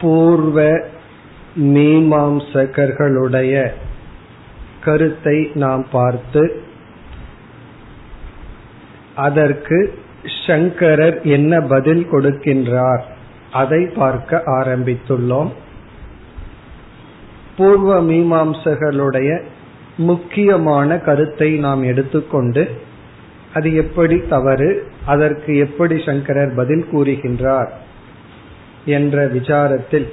[0.00, 0.58] பூர்வ
[1.74, 3.54] மீமாம்சகர்களுடைய
[4.84, 6.42] கருத்தை நாம் பார்த்து
[9.14, 9.78] அதற்கு
[10.46, 13.02] சங்கரர் என்ன பதில் கொடுக்கின்றார்
[13.50, 15.50] அதை பார்க்க ஆரம்பித்துள்ளோம்.
[17.56, 19.30] பூர்வ மீமாம்சகர்களுடைய
[19.96, 22.62] முக்கியமான கருத்தை நாம் எடுத்துக்கொண்டு
[23.54, 24.70] அது எப்படி தவறு
[25.06, 27.70] அதற்கு எப்படி சங்கரர் பதில் கூறுகின்றார்.
[28.84, 30.06] என்ற விசாரத்தில்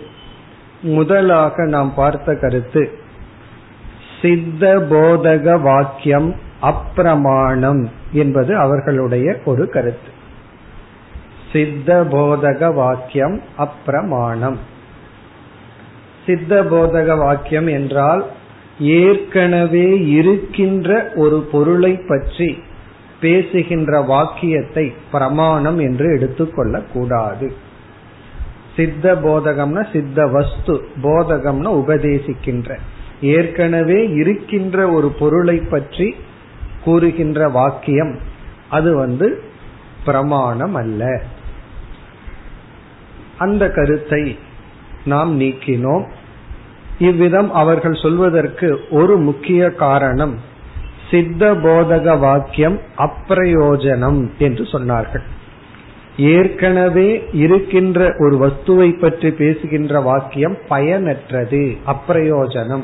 [0.82, 3.06] முதலாக நாம் பார்த்த கருத்து
[4.22, 10.10] சித்த போதக வாக்கியம் அப்பிரமாணம் என்பது அவர்களுடைய ஒரு கருத்து.
[11.52, 14.56] சித்த போதக வாக்கியம் அப்பிரமாணம்.
[16.26, 18.26] சித்த போதக வாக்கியம் என்றால்
[18.80, 22.64] ஏற்கனவே இருக்கின்ற ஒரு பொருளை பற்றி
[23.22, 26.86] பேசுகின்ற வாக்கியத்தை பிரமாணம் என்று எடுத்துக்கொள்ளக்கூடாது.
[26.94, 27.66] கூடாது
[28.78, 30.74] சித்த போதகம்னா சித்த வஸ்து
[31.04, 32.80] போதகம்னா உபதேசிக்கின்ற.
[33.22, 36.16] ஏற்கனவே இருக்கின்ற ஒரு பொருளை பற்றி
[36.84, 38.18] கூறுகின்ற வாக்கியம்
[38.70, 39.42] அது வந்து
[40.06, 41.22] பிரமாணம் அல்ல.
[43.38, 44.40] அந்த கருத்தை
[45.06, 46.06] நாம் நீக்கினோம்.
[47.00, 50.36] இவ்விதம் அவர்கள் சொல்வதற்கு ஒரு முக்கிய காரணம்
[51.12, 55.26] சித்த போதக வாக்கியம் அப்பிரயோஜனம் என்று சொன்னார்கள்.
[56.18, 62.84] ஏற்கனவே இருக்கின்ற ஒரு வஸ்துவை பற்றி பேசுகின்ற வாக்கியம் பயனற்றது அப்பிரயோஜனம்.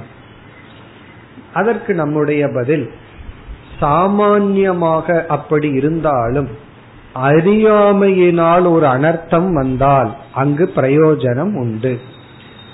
[1.53, 2.91] அதற்கு நம்முடைய பதில்
[3.79, 6.47] சாமான்யமாக அப்படி இருந்தாலும்
[7.15, 11.99] அறியாமையினால் ஒரு அனர்த்தம் வந்தால் அங்கு பிரயோஜனம் உண்டு.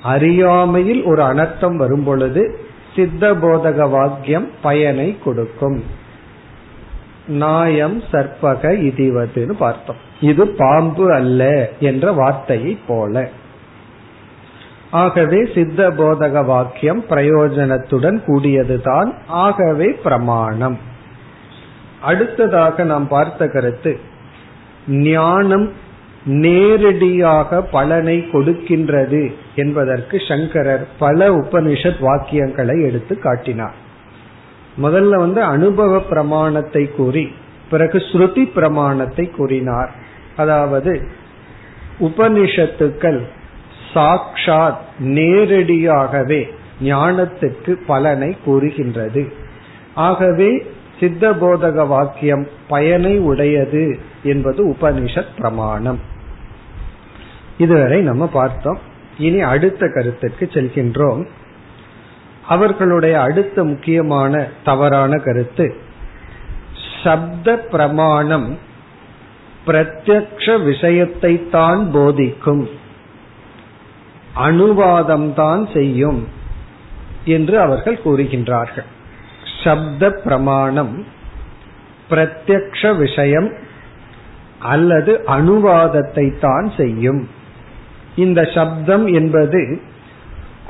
[0.04, 2.60] அறியாமையில் ஒரு அனர்த்தம் வரும் பொழுது
[2.96, 5.84] சித்த போதக வாக்கியம் பயனை கொடுக்கும்.
[7.28, 10.08] நாயம் சற்பக இதுவதுன்னு பார்த்தோம்.
[10.22, 13.30] இது பாம்பு அல்ல என்ற வார்த்தையை போல.
[14.92, 20.78] ஆகவே சித்த போதக வாக்கியம் பிரயோஜனத்துடன் கூடியதுதான் ஆகவே பிரமாணம்.
[22.02, 24.00] அடுத்ததாக நாம் பார்த்த கருத்து
[24.88, 25.72] ஞானம்
[26.26, 33.74] நேரடியாக பலனை கொடுக்கின்றது என்பதற்கு சங்கரர் பல உபனிஷத் வாக்கியங்களை எடுத்து காட்டினார்.
[34.82, 37.32] முதல்ல வந்து அனுபவ பிரமாணத்தை கூறி
[37.70, 40.08] பிறகு ஸ்ருதி பிரமாணத்தை கூறினார்.
[40.40, 40.94] அதாவது
[42.00, 43.20] உபனிஷத்துக்கள்
[43.94, 46.42] சாக்ஷாத் நேரடியாகவே
[46.84, 49.24] ஞானத்துக்கு பலனை கூறுகின்றது.
[49.94, 50.50] ஆகவே
[51.00, 56.00] சித்த போதக வாக்கியம் பயனை உடையது என்பது உபனிஷத் பிரமாணம்.
[57.58, 58.80] இதுவரை நம்ம பார்த்தோம்.
[59.18, 61.28] இனி அடுத்த கருத்துக்கு செல்கின்றோம்.
[62.48, 65.76] அவர்களுடைய அடுத்த முக்கியமான தவறான கருத்து
[67.04, 68.58] சப்த பிரமாணம்
[69.66, 72.70] பிரத்யக்ஷ விஷயத்தை தான் போதிக்கும்.
[74.34, 76.28] அனுவாதம் தான் செய்யும்
[77.26, 78.90] என்று அவர்கள் கூறுகின்றார்கள்.
[79.64, 81.06] சப்த பிரமாணம்
[82.10, 83.50] பிரத்யக்ஷ விஷயம்
[84.60, 87.28] அல்லது அனுவாதத்தை தான் செய்யும்.
[88.16, 89.82] இந்த சப்தம் என்பது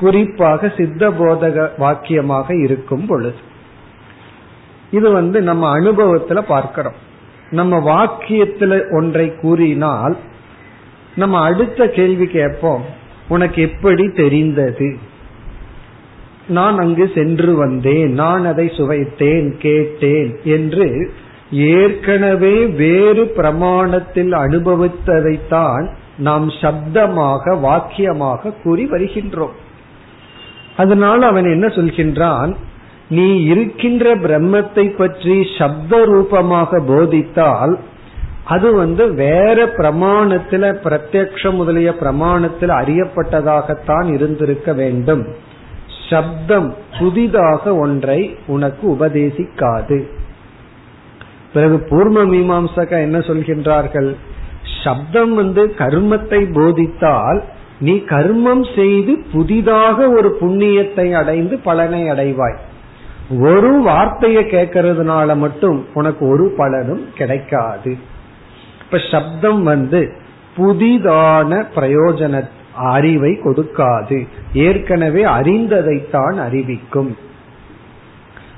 [0.00, 3.38] குறிப்பாக சித்த போதக வாக்கியமாக இருக்கும் பொழுது.
[4.90, 7.08] இது வந்து நம்ம அனுபவத்துல பார்க்கிறோம்.
[7.50, 10.16] நம்ம வாக்கியத்துல ஒன்றை கூறினால்
[11.16, 12.84] நம்ம அடுத்த கேள்வி கேட்போம்
[13.28, 14.98] உனக்கு எப்படி தெரிந்தது?
[16.48, 21.12] நான் அங்கு சென்று வந்தேன் நான் அதை சுவைத்தேன் கேட்டேன் என்று
[21.50, 25.88] ஏற்கனவே வேறு பிரமாணத்தில் அனுபவித்ததைத்தான்
[26.18, 29.56] நாம் சப்தமாக வாக்கியமாக கூறி வருகின்றோம்.
[30.76, 32.54] அதனால் அவன் என்ன சொல்கின்றான்?
[33.10, 37.74] நீ இருக்கின்ற பிரம்மத்தை பற்றி சப்த ரூபமாக போதித்தால்
[38.44, 45.24] அது வந்து வேற பிரமாணத்துல பிரத்யக்ஷ முதலிய பிரமாணத்தில் அறியப்பட்டதாகத்தான் இருந்திருக்க வேண்டும்.
[46.08, 49.98] சப்தம் புதிதாக ஒன்றை உனக்கு உபதேசிக்காது.
[51.52, 54.10] பிறகு பூர்வ மீமாம்சகா என்ன சொல்கின்றார்கள்?
[54.84, 57.40] சப்தம் வந்து கர்மத்தை போதித்தால்
[57.78, 62.58] நீ கர்மம் செய்து புதிதாக ஒரு புண்ணியத்தை அடைந்து பலனை அடைவாய்.
[63.38, 67.96] ஒரு வார்த்தையை கேட்கறதுனால மட்டும் உனக்கு ஒரு பலனும் கிடைக்காது.
[68.84, 70.12] இப்ப சப்தம் வந்து
[70.56, 74.26] புதிதான பிரயோஜன அறிவை கொடுக்காது.
[74.52, 77.16] ஏற்கனவே அறிந்ததைத்தான் அறிவிக்கும்.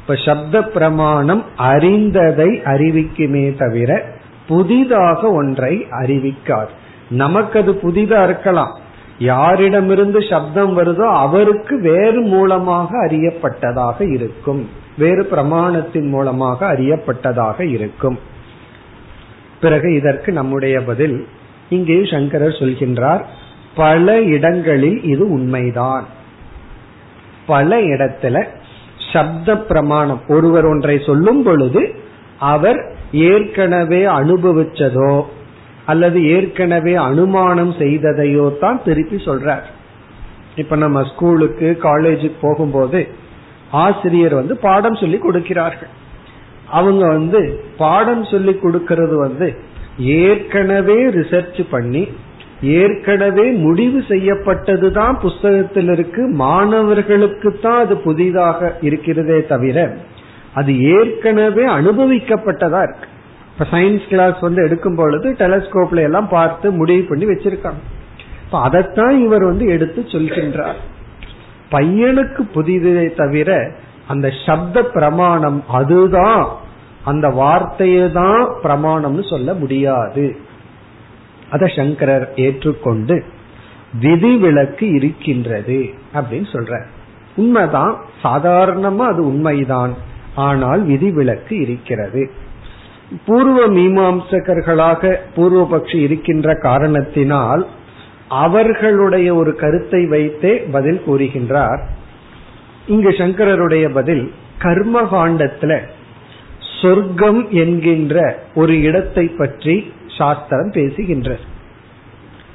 [0.00, 4.04] இப்ப சப்த பிரமாணம் அறிந்ததை அறிவிக்குமே தவிர
[4.48, 6.68] புதிதாக ஒன்றை அறிவிக்காது.
[7.10, 8.78] நமக்கு அது புதிதா இருக்கலாம்.
[9.18, 14.68] யாரிடமிருந்து சப்தம் வருதோ அவருக்கு வேறு மூலமாக அறியப்பட்டதாக இருக்கும்.
[14.98, 18.18] வேறு பிரமாணத்தின் மூலமாக அறியப்பட்டதாக இருக்கும்.
[19.60, 21.26] பிறகு இதற்கு நம்முடைய பதில்
[21.68, 23.24] இங்கே சங்கரர் சொல்கின்றார்
[23.74, 26.06] பல இடங்களில் இது உண்மைதான்.
[27.46, 28.46] பல இடத்துல
[29.12, 31.94] சப்த பிரமாணம் ஒருவர் ஒன்றை சொல்லும் பொழுது
[32.38, 35.22] அவர் ஏற்கனவே அனுபவிச்சதோ
[35.90, 39.64] அல்லது ஏற்கனவே அனுமானம் செய்ததையோ தான் திருப்பி சொல்றார்.
[40.62, 43.00] இப்ப நம்ம ஸ்கூலுக்கு காலேஜுக்கு போகும்போது
[43.84, 45.92] ஆசிரியர் வந்து பாடம் சொல்லி கொடுக்கிறார்கள்.
[46.78, 47.40] அவங்க வந்து
[47.76, 49.48] பாடம் சொல்லி கொடுக்கறது வந்து
[50.24, 52.02] ஏற்கனவே ரிசர்ச் பண்ணி
[52.80, 59.78] ஏற்கனவே முடிவு செய்யப்பட்டது தான் புஸ்தகத்தில் இருக்கு மாணவர்களுக்கு தான் அது புதிதாக இருக்கிறதே தவிர
[60.60, 63.08] அது ஏற்கனவே அனுபவிக்கப்பட்டதா இருக்கு.
[63.52, 67.82] இப்ப சயின்ஸ் கிளாஸ் வந்து எடுக்கும் பொழுது டெலஸ்கோப்ல எல்லாம் பார்த்து முடிவு பண்ணி வச்சிருக்காங்க.
[68.44, 70.80] இப்ப அதைத்தான் இவர் வந்து எடுத்து சொல்கின்றார்.
[71.70, 73.72] பையனுக்கு புதிதே தவிர
[74.08, 76.56] அந்த சப்த பிரமாணம் அதுதான்.
[77.04, 80.36] அந்த வார்த்தையை தான் பிரமாணம்னு சொல்ல முடியாது.
[81.50, 83.24] அத சங்கரர் ஏற்றுக்கொண்டு
[84.00, 86.82] விதிவிலக்கு இருக்கின்றது அப்படின்னு சொல்ற
[87.36, 88.00] உண்மைதான்.
[88.22, 89.94] சாதாரணமா அது உண்மைதான்.
[90.34, 92.30] ஆனால் விதிவிலக்கு இருக்கிறது.
[93.26, 97.66] பூர்வ மீமாம்சகர்களாக பூர்வபக்ஷி இருக்கின்ற காரணத்தினால்
[98.28, 101.80] அவர்களுடைய ஒரு கருத்தை வைத்தே பதில் கூறுகின்றார்.
[102.86, 105.80] இங்கு சங்கரருடைய பதில் கர்ம காண்டத்துல
[106.80, 111.44] சொர்க்கம் என்கின்ற ஒரு இடத்தை பற்றி சாஸ்திரம் பேசுகின்றது.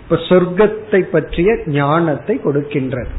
[0.02, 3.14] இப்ப சொர்க்கத்தை பற்றிய ஞானத்தை கொடுக்கின்றது.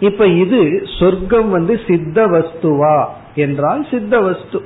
[0.00, 0.60] இப்ப இது
[0.98, 3.04] சொர்க்கம் வந்து சித்த வஸ்துவா
[3.34, 4.60] என்றால் சித்த வஸ்து.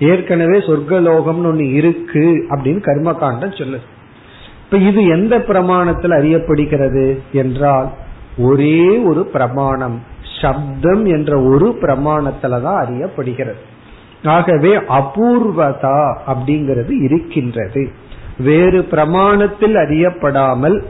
[0.00, 3.80] ஏற்கனவே சொர்க்கலோகம்னு ஒண்ணு இருக்கு அப்படின்னு கர்மகாண்டம் சொல்லுது.
[4.64, 7.90] இப்ப இது எந்த பிரமாணத்தில் அறியப்படுகிறது என்றால்
[8.38, 10.02] ஒரே ஒரு பிரமாணம்
[10.40, 13.56] சப்தம் என்ற ஒரு பிரமாணத்துலதான் அறியப்படுகிறது.
[14.24, 17.90] ஆகவே அபூர்வதா அப்படிங்கிறது இருக்கின்றது.
[18.38, 20.82] வேறு பிரமாணத்தில் அறியப்படாமல்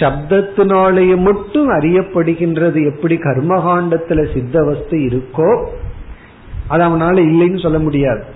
[0.00, 5.66] சப்தத்தினாலேயே மட்டும் அறியப்படுகின்றது எப்படி கர்மகாண்டத்துல சித்த வஸ்து இருக்கோ
[6.68, 8.33] அது அவனால இல்லைன்னு சொல்ல முடியாது.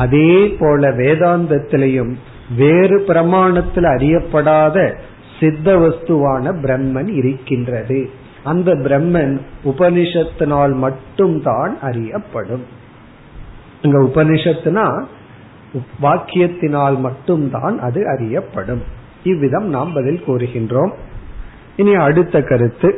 [0.00, 2.12] அதே போல வேதாந்தத்திலையும்
[2.56, 4.76] வேறு பிரமாணத்தில் அறியப்படாத
[5.40, 8.10] சித்த வஸ்துவான பிரம்மன் இருக்கின்றது.
[8.44, 12.64] அந்த பிரம்மன் உபனிஷத்தினால் மட்டும்தான் அறியப்படும்.
[13.82, 14.86] இங்க உபனிஷத்துனா
[16.02, 18.82] வாக்கியத்தினால் மட்டும்தான் அது அறியப்படும்.
[19.24, 20.92] இவ்விதம் நாம் பதில் கூறுகின்றோம்.
[21.76, 22.90] இனி அடுத்த கருத்து.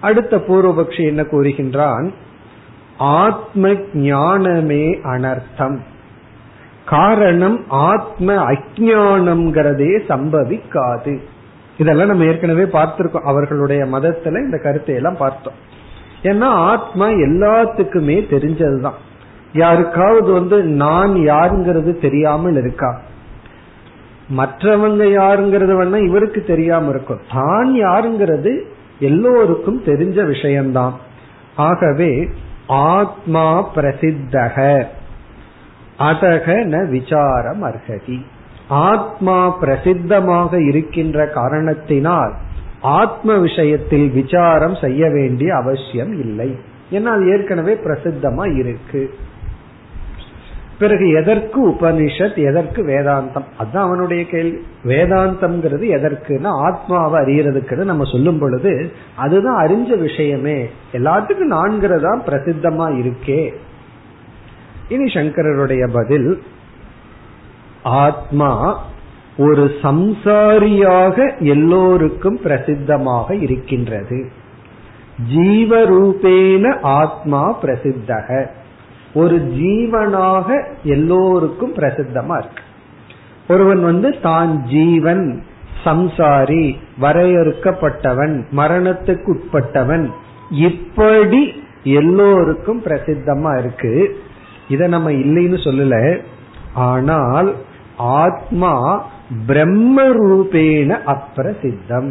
[0.00, 2.06] அடுத்த பூர்வபக்ஷி என்ன கூறுகின்றான்?
[2.98, 5.78] ஆத்ம ஞானமே அனர்த்தம்.
[6.84, 11.18] காரணம் ஆத்ம அஜானம்ங்கிறதே சம்பவிக்காது.
[11.78, 13.20] இதெல்லாம் நம்ம ஏற்கனவே பார்த்திருக்கோம்.
[13.20, 15.52] அவர்களுடைய மதத்துல இந்த கருத்தை எல்லாம் பார்த்தோம்.
[16.22, 18.98] ஏன்னா ஆத்மா எல்லாத்துக்குமே தெரிஞ்சதுதான்.
[19.52, 23.00] யாருக்காவது வந்து நான் யாருங்கிறது தெரியாமல் இருக்கா?
[24.36, 27.20] மற்றவங்க யாருங்கிறது வேணா இவருக்கு தெரியாம இருக்கும்.
[27.32, 28.60] தான் யாருங்கிறது
[28.98, 30.94] எல்லோருக்கும் தெரிஞ்ச விஷயம்தான்.
[31.56, 32.28] ஆகவே
[32.66, 34.84] ஆத்மா பிரசித்தக.
[35.98, 38.20] அதக ந விசாரம் அர்ஹதி
[38.68, 42.34] ஆத்மா பிரசித்தமாக இருக்கின்ற காரணத்தினால்
[42.80, 46.58] ஆத்ம விஷயத்தில் விசாரம் செய்ய வேண்டிய அவசியம் இல்லை.
[46.90, 49.14] ஏன்னா அது ஏற்கனவே பிரசித்தமா இருக்கு.
[50.78, 53.44] பிறகு எதற்கு உபனிஷத் எதற்கு வேதாந்தம்?
[53.58, 54.66] அதுதான் அவனுடைய கேள்வி.
[54.84, 60.68] வேதாந்தம்ங்கிறது எதற்குன்னா ஆத்மாவை அறியறதுக்குன்னு நம்ம சொல்லும் பொழுது அதுதான் அறிஞ்ச விஷயமே.
[60.92, 63.54] எல்லாத்துக்கும் நான்கிறதா பிரசித்தமா இருக்கே.
[64.88, 66.42] இனி சங்கரருடைய பதில்
[67.82, 68.82] ஆத்மா
[69.38, 74.30] ஒரு சம்சாரியாக எல்லோருக்கும் பிரசித்தமாக இருக்கின்றது.
[75.34, 78.46] ஜீவரூபேன ஆத்மா பிரசித்தக.
[79.16, 80.48] ஒரு ஜீவனாக
[80.82, 82.62] எல்லோருக்கும் பிரசித்தமா இருக்கு.
[83.48, 85.42] ஒருவன் வந்து தான் ஜீவன்
[85.84, 86.64] சம்சாரி
[87.00, 90.06] வரையறுக்கப்பட்டவன் மரணத்துக்கு உட்பட்டவன்
[90.50, 91.42] இப்படி
[91.82, 93.92] எல்லோருக்கும் பிரசித்தமா இருக்கு.
[94.68, 95.96] இத நம்ம இல்லைன்னு சொல்லல.
[96.74, 97.50] ஆனால்
[97.96, 98.72] ஆத்மா
[99.46, 102.10] பிரம்ம ரூபேன அப்பிரசித்தம்.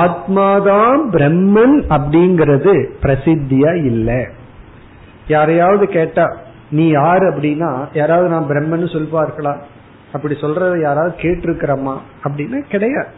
[0.00, 4.20] ஆத்மாதான் பிரம்மன் அப்படிங்கிறது பிரசித்தியா இல்லை.
[5.28, 6.36] யாரையாவது கேட்டா
[6.70, 7.22] நீ யார்?
[7.22, 9.56] அப்படின்னா யாராவது நான் பிரம்மன்னு சொல்வார்களா?
[10.12, 13.08] அப்படி சொல்றத யாராவது கேட்டிருக்கிறோமா அப்படின்னா கிடையாது.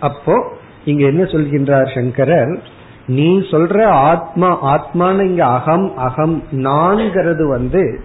[0.00, 0.52] அப்போ
[0.84, 2.62] இங்க என்ன சொல்கின்றார் சங்கரர்?
[3.06, 8.00] நீ சொல்ற ஆத்மா ஆத்மான இங்க அகம் அகம் நான்கிறது வந்து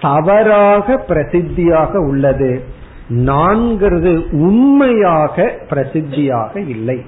[0.00, 2.64] தவறாக பிரசித்தியாக உள்ளது.
[3.08, 7.04] நான்கிறது உண்மையாக பிரசித்தியாக இல்லை.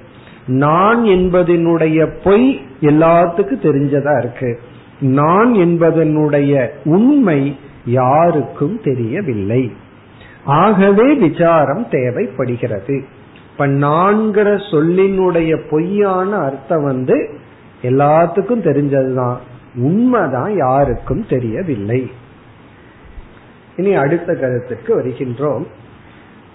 [0.47, 4.61] நான் என்பதனுடைய பொய் எல்லாத்துக்கும் தெரிஞ்சதா இருக்கு?
[5.01, 9.73] நான் என்பதனுடைய உண்மை யாருக்கும் தெரியவில்லை.
[10.45, 13.05] ஆகவே விசாரம் தேவைப்படுகிறது.
[13.51, 17.29] இப்ப நான்கிற சொல்லினுடைய பொய்யான அர்த்தம் வந்து
[17.83, 19.37] எல்லாத்துக்கும் தெரிஞ்சதுதான்.
[19.75, 22.11] உண்மைதான் யாருக்கும் தெரியவில்லை.
[23.77, 25.65] இனி அடுத்த கருத்துக்கு வருகின்றோம்.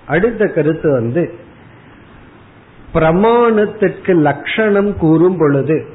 [0.08, 1.34] அடுத்த கருத்து வந்து
[2.94, 5.86] பிரமாணத்திற்கு லட்சணம் கூறும் பொழுது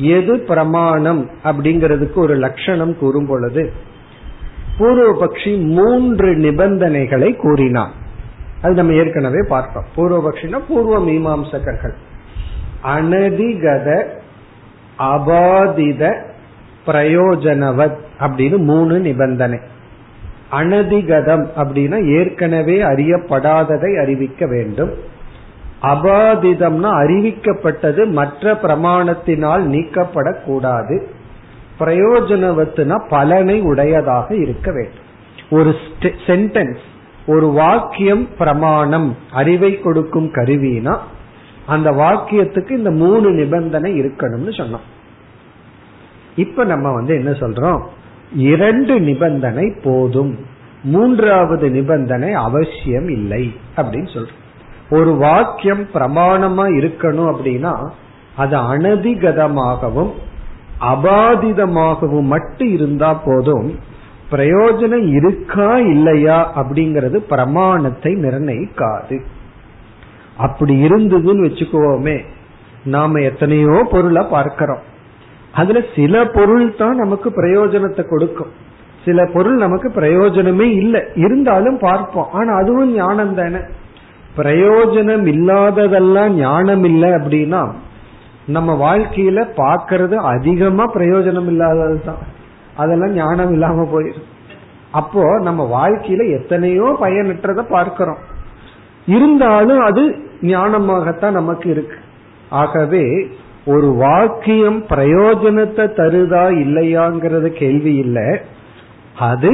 [0.00, 3.72] எது பிரமாணம் அப்படிங்கிறதுக்கு ஒரு லட்சணம் கூறும் பொழுது
[4.78, 7.90] பூர்வபக்ஷி மூன்று நிபந்தனைகளை கூறினான்.
[8.62, 9.84] அது நம்ம ஏற்கனவே பார்த்தோம்.
[9.96, 11.92] பூர்வபக்ஷினா பூர்வ மீமாம்சகர்கள்.
[12.84, 14.04] அனதிகத
[14.98, 16.22] அபாதித
[16.86, 19.58] பிரயோஜனவத் அப்படின்னு மூணு நிபந்தனை.
[20.52, 24.90] அனதிகதம் அப்படின்னா ஏற்கனவே அறியப்படாததை அறிவிக்க வேண்டும்.
[25.82, 31.02] அபாதிதம்னா அறிவிக்கப்பட்டது மற்ற பிரமாணத்தினால் நீக்கப்படக்கூடாது.
[31.78, 35.08] பிரயோஜனவத்துனா பலனை உடையதாக இருக்க வேண்டும்.
[35.50, 36.78] ஒரு சென்டென்ஸ்
[37.26, 40.98] ஒரு வாக்கியம் பிரமாணம் அறிவை கொடுக்கும் கருவினா
[41.66, 44.86] அந்த வாக்கியத்துக்கு இந்த மூணு நிபந்தனை இருக்கணும்னு சொன்னோம்.
[46.36, 47.82] இப்ப நம்ம வந்து என்ன சொல்றோம்?
[48.34, 50.38] இரண்டு நிபந்தனை போதும்.
[50.82, 54.38] மூன்றாவது நிபந்தனை அவசியம் இல்லை அப்படின்னு சொல்றோம்.
[54.90, 57.74] ஒரு வாக்கியம் பிரமாணமா இருக்கணும் அப்படின்னா
[58.36, 60.12] அது அனதிகதமாகவும்
[60.80, 63.78] அபாதிதமாகவும் மட்டும் இருந்தா போதும்
[64.32, 69.16] பிரயோஜனம் இருக்கா இல்லையா அப்படிங்கறது பிரமாணத்தை நிர்ணயிக்காது.
[70.36, 72.24] அப்படி இருந்ததுன்னு வச்சுக்கோமே
[72.84, 74.82] நாம எத்தனையோ பொருளை பார்க்கிறோம்.
[75.52, 78.52] அதுல சில பொருள் தான் நமக்கு பிரயோஜனத்தை கொடுக்கும்.
[79.04, 81.00] சில பொருள் நமக்கு பிரயோஜனமே இல்லை.
[81.14, 82.30] இருந்தாலும் பார்ப்போம்.
[82.32, 83.58] ஆனா அதுவும் ஞானம் தானே.
[84.36, 87.62] பிரயோஜனம் இல்லாததெல்லாம் ஞானம் இல்லை அப்படின்னா
[88.46, 92.22] நம்ம வாழ்க்கையில பாக்கிறது அதிகமா பிரயோஜனம் இல்லாதது தான்
[92.76, 94.28] அதெல்லாம் ஞானம் இல்லாம போயிடும்.
[94.90, 98.18] அப்போ நம்ம வாழ்க்கையில எத்தனையோ பயனற்றத பார்க்கிறோம்.
[99.06, 100.02] இருந்தாலும் அது
[100.42, 101.98] ஞானமாகத்தான் நமக்கு இருக்கு.
[102.50, 103.04] ஆகவே
[103.64, 108.28] ஒரு வாக்கியம் பிரயோஜனத்தை தருதா இல்லையாங்கிறது கேள்வி இல்லை.
[109.14, 109.52] அது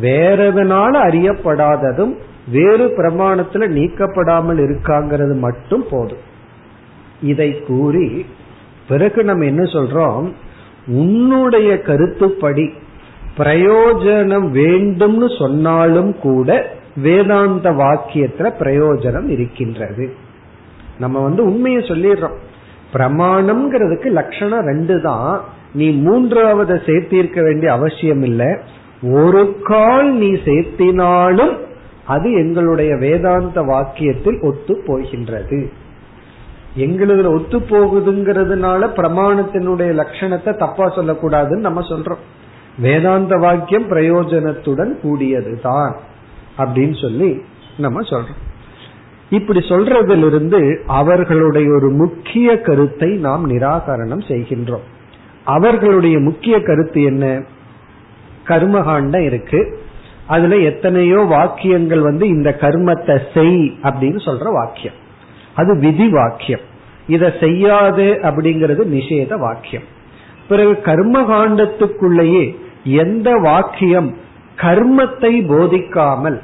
[0.00, 2.14] வேறதனால அறியப்படாததும்
[2.50, 6.28] வேறு பிரமாணத்துல நீக்கப்படாமல் இருக்காங்கிறது மட்டும் போதும்.
[7.22, 8.26] இதை கூறி
[8.88, 10.32] பிறகு நம்ம என்ன சொல்றோம்?
[10.86, 12.72] உன்னுடைய கருத்துப்படி
[13.36, 20.14] பிரயோஜனம் வேண்டும்னு சொன்னாலும் கூட வேதாந்த வாக்கியத்துல பிரயோஜனம் இருக்கின்றது.
[20.98, 22.36] நம்ம வந்து உண்மையை சொல்லிடுறோம்.
[22.92, 25.44] பிரமாணம்ங்கிறதுக்கு லட்சணம் ரெண்டு தான்.
[25.74, 28.56] நீ மூன்றாவது சேர்த்திருக்க வேண்டிய அவசியம் இல்லை
[29.02, 31.56] ஒரு கால் நீ சேர்த்தினாலும்
[32.10, 35.70] அது எங்களுடைய வேதாந்த வாக்கியத்தில் ஒத்து போகின்றது.
[36.74, 42.22] எங்களுக்கு ஒத்து போகுதுங்கிறதுனால பிரமாணத்தினுடைய லட்சணத்தை தப்பா சொல்லக்கூடாதுன்னு நம்ம சொல்றோம்.
[42.78, 45.94] வேதாந்த வாக்கியம் பிரயோஜனத்துடன் கூடியதுதான்
[46.58, 47.42] அப்படின்னு சொல்லி
[47.78, 48.38] நம்ம சொல்றோம்.
[49.30, 54.86] இப்படி சொல்றதிலிருந்து அவர்களுடைய ஒரு முக்கிய கருத்தை நாம் நிராகரணம் செய்கின்றோம்.
[55.44, 57.42] அவர்களுடைய முக்கிய கருத்து என்ன?
[58.46, 59.79] கர்மகாண்டம் இருக்கு.
[60.34, 64.98] அதுல எத்தனையோ வாக்கியங்கள் வந்து இந்த கர்மத்தை செய் அப்படின்னு சொல்ற வாக்கியம்.
[65.60, 66.64] அது விதி வாக்கியம்.
[67.14, 69.86] இதை செய்யாது அப்படிங்கிறது நிஷேத வாக்கியம்.
[70.48, 72.44] பிறகு கர்ம காண்டத்துக்குள்ளேயே
[73.04, 74.10] எந்த வாக்கியம்
[74.58, 76.38] கர்மத்தை போதிக்காமல்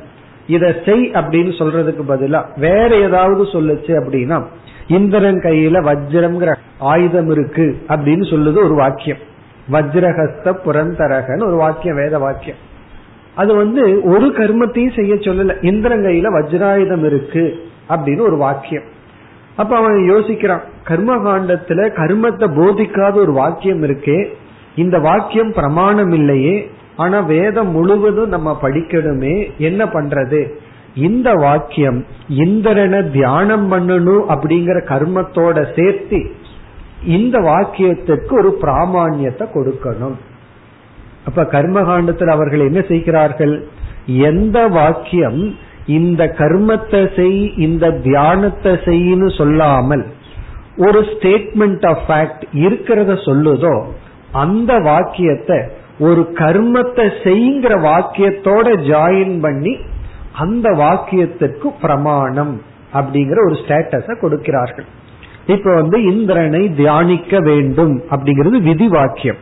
[0.54, 4.38] இதை செய் அப்படின்னு சொல்றதுக்கு பதிலா வேற ஏதாவது சொல்லுச்சு அப்படின்னா
[4.98, 6.50] இந்திரன் கையில வஜ்ரம்ங்கிற
[6.90, 9.22] ஆயுதம் இருக்கு அப்படின்னு சொல்லுது ஒரு வாக்கியம்.
[9.74, 12.60] வஜ்ரஹஸ்த புரந்தரகன்னு ஒரு வாக்கியம் வேத வாக்கியம்.
[13.36, 15.54] அது வந்து ஒரு கர்மத்தையும் செய்ய சொல்லல.
[15.64, 17.44] இந்திரன் கையில வஜ்ராயுதம் இருக்கு
[17.88, 18.86] அப்படின்னு ஒரு வாக்கியம்.
[19.56, 24.18] அப்ப அவன் யோசிக்கிறான் கர்ம காண்டத்துல கர்மத்தை போதிக்காத ஒரு வாக்கியம் இருக்கே
[24.76, 26.56] இந்த வாக்கியம் பிரமாணம் இல்லையே
[26.96, 30.40] ஆனா வேதம் முழுவதும் நம்ம படிக்கணுமே என்ன பண்றது?
[30.94, 36.20] இந்த வாக்கியம் இந்திரனை தியானம் பண்ணணும் அப்படிங்கிற கர்மத்தோட சேர்த்து
[37.16, 40.16] இந்த வாக்கியத்துக்கு ஒரு பிராமான்யத்தை கொடுக்கணும்.
[41.26, 43.54] அப்ப கர்மகாண்டத்தில் அவர்கள் என்ன செய்கிறார்கள்?
[44.06, 45.40] எந்த வாக்கியம்
[45.86, 50.04] இந்த கர்மத்தை செய் இந்த தியானத்தை செய்யு சொல்லாமல்
[50.76, 53.74] ஒரு ஸ்டேட்மெண்ட் ஆஃப் ஃபேக்ட் இருக்கிறத சொல்லுதோ
[54.32, 55.58] அந்த வாக்கியத்தை
[55.98, 59.74] ஒரு கர்மத்தை செய்ங்கிற வாக்கியத்தோட ஜாயின் பண்ணி
[60.32, 62.54] அந்த வாக்கியத்திற்கு பிரமாணம்
[62.94, 64.88] அப்படிங்கிற ஒரு ஸ்டேட்டஸ கொடுக்கிறார்கள்.
[65.46, 69.40] இப்ப வந்து இந்திரனை தியானிக்க வேண்டும் அப்படிங்கிறது விதி வாக்கியம்.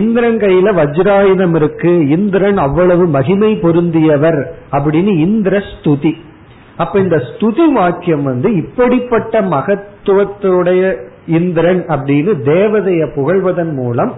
[0.00, 1.92] இந்திரன் கையில வஜ்ராயுதம் இருக்கு.
[2.08, 4.40] இந்திரன் அவ்வளவு மகிமை பொருந்தியவர்
[4.72, 6.12] அப்படின்னு இந்திர ஸ்துதி.
[6.76, 10.82] அப்ப இந்த ஸ்துதி வாக்கியம் வந்து இப்படிப்பட்ட மகத்துவத்துடைய
[11.26, 14.12] இந்திரன் அப்படின்னு தேவதைய புகழ்வதன் மூலம்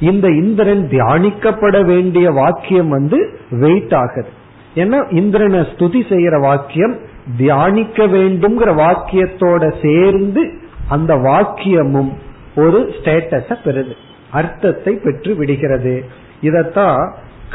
[0.00, 3.18] இந்த இந்திரன் தியானிக்கப்பட வேண்டிய வாக்கியம் வந்து
[3.64, 4.30] வெயிட் ஆகுது
[4.74, 6.94] ஏன்னா இந்திரனை ஸ்துதி செய்யற வாக்கியம்
[7.36, 10.44] தியானிக்க வேண்டும்ங்கிற வாக்கியத்தோட சேர்ந்து
[10.88, 12.12] அந்த வாக்கியமும்
[12.56, 13.94] ஒரு ஸ்டேட்டஸ பெறுது.
[14.32, 15.94] அர்த்தத்தை பெற்று விடுகிறது.
[16.42, 17.02] இதத்தான்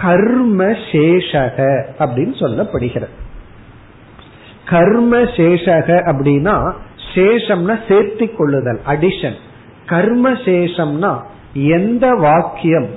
[0.02, 1.58] கர்ம சேஷக
[2.00, 3.16] அப்படின்னு சொல்லப்படுகிறது.
[4.66, 6.56] கர்ம சேஷக அப்படின்னா
[7.14, 9.38] சேஷம்னா சேர்த்தி கொள்ளுதல் அடிஷன்
[9.86, 11.12] கர்ம சேஷம்னா
[11.54, 12.90] எந்த வாக்கியம்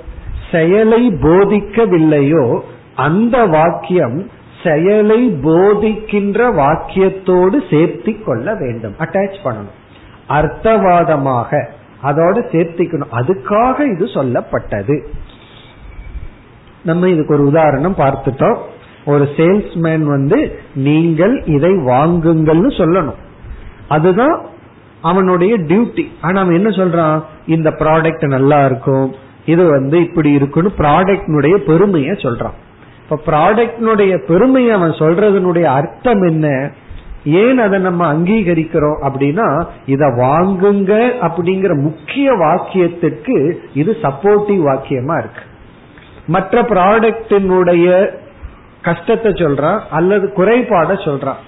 [0.50, 2.44] செயலை போதிக்கவில்லையோ
[2.94, 4.18] அந்த வாக்கியம்
[4.62, 9.76] செயலை போதிக்கின்ற வாக்கியத்தோடு சேர்த்தி கொள்ள வேண்டும் அட்டாச் பண்ணணும்.
[10.28, 11.60] அர்த்தவாதமாக
[12.02, 13.12] அதோட சேர்த்திக்கணும்.
[13.12, 15.06] அதுக்காக இது சொல்லப்பட்டது.
[16.82, 18.56] நம்ம இதுக்கு ஒரு உதாரணம் பார்த்துட்டோம்.
[19.04, 23.18] ஒரு சேல்ஸ்மேன் வந்து நீங்கள் இதை வாங்குங்கள்னு சொல்லணும்.
[23.88, 24.46] அதுதான்
[25.02, 26.04] அவனுடைய டியூட்டி.
[26.20, 27.22] ஆனா அவன் என்ன சொல்றான்?
[27.46, 29.14] இந்த ப்ராடக்ட் நல்லா இருக்கும்.
[29.46, 32.52] இது வந்து இப்படி இருக்குன்னு ப்ராடக்டினுடைய பெருமைய சொல்றான்.
[33.08, 36.70] இப்ப ப்ராடக்டினுடைய பெருமையை அவன் சொல்றதனுடைய அர்த்தம் என்ன?
[37.24, 45.40] ஏன் அதை நம்ம அங்கீகரிக்கிறோம் அப்படின்னா இத வாங்குங்க அப்படிங்கிற முக்கிய வாக்கியத்துக்கு இது சப்போர்ட்டிவ் வாக்கியமா இருக்கு.
[46.26, 48.10] மற்ற ப்ராடக்டினுடைய
[48.82, 51.40] கஷ்டத்தை சொல்றான் அல்லது குறைபாட சொல்றான்.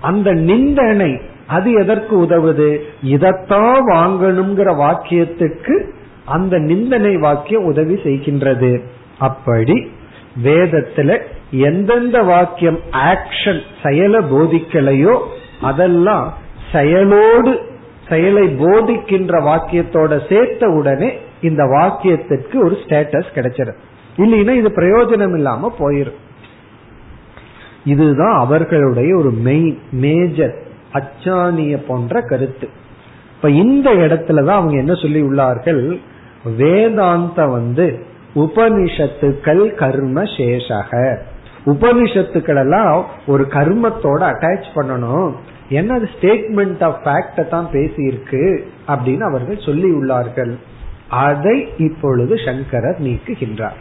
[0.00, 2.78] அந்த நிந்தனை அது எதற்கு உதவுது?
[3.04, 5.90] இதத்தான் வாங்கணுங்கிற வாக்கியத்துக்கு
[6.24, 8.82] அந்த நிந்தனை வாக்கியம் உதவி செய்கின்றது.
[9.18, 9.90] அப்படி
[10.44, 11.18] வேதத்துல
[11.50, 15.20] எந்தெந்த வாக்கியம் ஆக்ஷன் செயலை போதிக்கலையோ
[15.60, 16.34] அதெல்லாம்
[16.72, 17.58] செயலோடு
[18.08, 23.76] செயலை போதிக்கின்ற வாக்கியத்தோட சேர்த்த உடனே இந்த வாக்கியத்திற்கு ஒரு ஸ்டேட்டஸ் கிடைச்சிடும்
[24.16, 26.18] இல்லைன்னா இது பிரயோஜனம் இல்லாம போயிரும்.
[27.84, 32.68] இதுதான் அவர்களுடைய ஒரு மெயின் மேஜர் அச்சானிய போன்ற கருத்து.
[33.36, 36.00] இப்ப இந்த இடத்துலதான் அவங்க என்ன சொல்லி உள்ளார்கள்?
[36.56, 38.04] வேதாந்த வந்து
[38.34, 41.18] உபனிஷத்துக்கள் கர்ம சேஷக.
[41.66, 45.32] உபனிஷத்துக்கள் எல்லாம் ஒரு கர்மத்தோட அட்டாச் பண்ணணும்.
[45.68, 50.56] என்ன அது ஸ்டேட்மெண்ட் ஆஃப் ஃபேக்ட தான் பேசியிருக்கு அப்படின்னு அவர்கள் சொல்லி உள்ளார்கள்
[51.08, 53.78] அதை இப்பொழுது சங்கரர் நீக்குகின்றார்.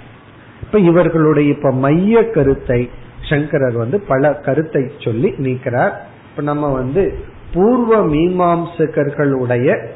[0.62, 2.90] இப்ப இவர்களுடைய இப்ப மைய கருத்தை
[3.30, 5.94] சங்கரர் வந்து பல கருத்தை சொல்லி நீக்கிறார்.
[6.30, 7.18] இப்ப நம்ம வந்து
[7.54, 9.88] பூர்வ மீமாம்சகர்களுடைய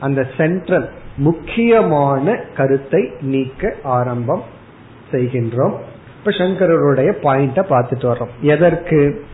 [0.00, 4.42] அந்த சென்ட்ரல் முக்கியமான கருத்தை நீக்க ஆரம்பம்
[5.12, 5.74] செய்கின்றோம்.
[6.24, 8.40] இப்ப சங்கரருடைய பாயிண்ட பார்த்துட்டு வர்றோம்.
[8.40, 9.24] எதற்கு?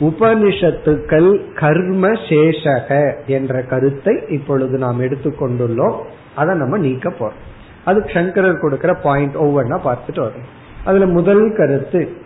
[0.00, 6.02] உபனிஷத்துக்கள் கர்ம சேஷக என்ற கருத்தை இப்பொழுது நாம் எடுத்துக்கொண்டுள்ளோம்
[6.34, 7.38] அதை நம்ம நீக்க போறோம்.
[7.84, 10.46] அதுக்கு சங்கரர் கொடுக்கிற பாயிண்ட் ஒவ்வொன்னா பார்த்துட்டு வரோம்
[10.84, 12.16] அதுல முதல் கருத்து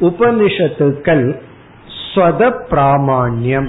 [0.00, 1.40] உபனிஷத்துக்கள்
[2.14, 3.68] ஸ்வத பிராமான்யம்.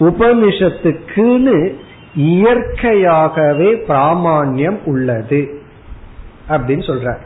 [0.00, 1.74] உபனிஷத்துக்குன்னு
[2.14, 5.60] இயற்கையாகவே பிராமான்யம் உள்ளது.
[6.48, 7.25] அப்படின்னு சொல்றார்.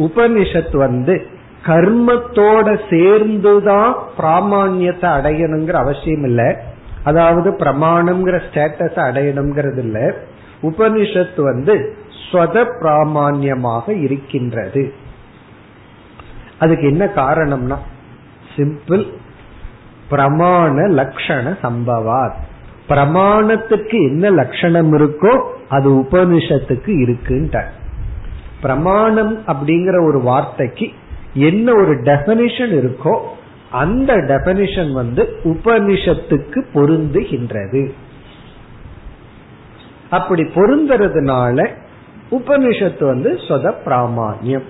[0.00, 1.26] உபனிஷத் வந்து
[1.66, 6.56] கர்மத்தோட சேர்ந்துதான் பிராமணியத்தை அடையணுங்கிற அவசியம் இல்லை.
[7.04, 10.14] அதாவது பிரமாணம்ங்கிற ஸ்டேட்டஸ் அடையணுங்கிறது இல்ல.
[10.62, 14.92] உபனிஷத் வந்து ஸ்வத பிராமான்யமாக இருக்கின்றது.
[16.58, 17.76] அதுக்கு என்ன காரணம்னா
[18.56, 19.04] சிம்பிள்
[20.10, 22.38] பிரமாண லட்சண சம்பவாத்.
[22.88, 25.32] பிரமாணத்துக்கு என்ன லட்சணம் இருக்கோ
[25.68, 27.64] அது உபனிஷத்துக்கு இருக்குன்ற
[28.62, 30.90] பிரமாணம் அப்படிங்கிற ஒரு வார்த்தைக்கு
[31.34, 33.18] என்ன ஒரு டெபனிஷன் இருக்கோ
[33.70, 37.92] அந்த டெபனிஷன் வந்து உபனிஷத்துக்கு பொருந்துகின்றது.
[40.10, 41.68] அப்படி பொருந்துறதுனால
[42.30, 44.64] உபனிஷத்து வந்து சொத பிராமான்யம்.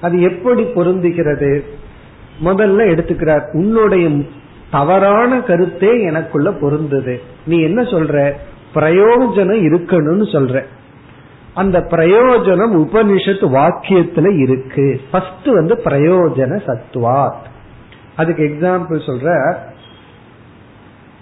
[0.00, 1.60] அது எப்படி பொருந்துகிறது?
[2.44, 4.10] முதல்ல எடுத்துக்கிறார் உன்னுடைய
[4.70, 7.20] தவறான கருத்தே எனக்குள்ள பொருந்தது.
[7.46, 8.32] நீ என்ன சொல்ற?
[8.74, 10.64] பிரயோஜனம் இருக்கணும்னு சொல்ற.
[11.54, 15.00] அந்த பிரயோஜனம் உபனிஷத்து வாக்கியத்துல இருக்கு.
[15.10, 17.44] ஃபர்ஸ்ட் வந்து பிரயோஜன சத்துவாத்.
[18.16, 19.56] அதுக்கு எக்ஸாம்பிள் சொல்ற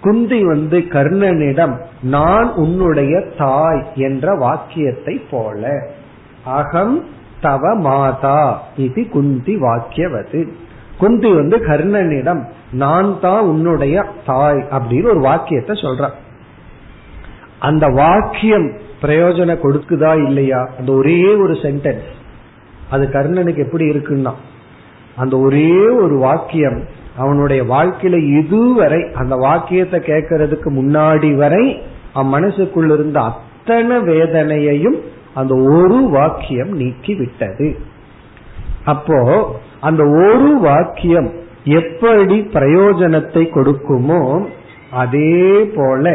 [0.01, 5.87] குந்தி வந்து கர்ணனிடம் நான் உன்னுடைய தாய் என்ற வாக்கியத்தை போல.
[6.45, 7.05] அகம்
[7.41, 10.47] தவ மாதா இது குந்தி வாக்கியவது.
[10.97, 16.09] குந்தி வந்து கர்ணனிடம் நான் தான் உன்னுடைய தாய் அப்படின்னு ஒரு வாக்கியத்தை சொல்ற
[17.59, 20.69] அந்த வாக்கியம் பிரயோஜனம் கொடுக்குதா இல்லையா?
[20.79, 22.09] அந்த ஒரே ஒரு சென்டென்ஸ்
[22.89, 24.33] அது கர்ணனுக்கு எப்படி இருக்குன்னா
[25.15, 25.69] அந்த ஒரே
[26.01, 26.79] ஒரு வாக்கியம்
[27.17, 31.63] அவனுடைய வாழ்க்கையில இதுவரை அந்த வாக்கியத்தை கேட்கறதுக்கு முன்னாடி வரை
[32.13, 34.97] அவன் மனசுக்குள்ள இருந்த அத்தனை வேதனையையும்
[35.33, 37.67] அந்த ஒரு வாக்கியம் நீக்கி விட்டது
[38.85, 39.19] அப்போ
[39.79, 41.29] அந்த ஒரு வாக்கியம்
[41.73, 44.21] எப்படி பிரயோஜனத்தை கொடுக்குமோ
[44.93, 45.35] அதே
[45.75, 46.05] போல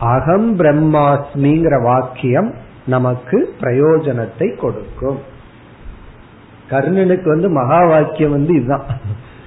[0.00, 2.54] அகம் பிரம்மாஸ்மிங்கிற வாக்கியம்
[2.86, 5.18] நமக்கு பிரயோஜனத்தை கொடுக்கும்.
[6.70, 8.86] கர்ணனுக்கு வந்து மகா வாக்கியம் வந்து இதுதான்.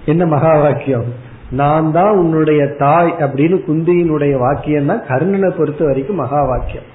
[0.05, 1.05] என்ன மகா வாக்கியம்?
[1.49, 6.85] நான் தான் உன்னுடைய தாய் அப்படின்னு குந்தியினுடைய வாக்கியம் தான் கர்ணனை பொறுத்த வரைக்கும் மகா வாக்கியம்.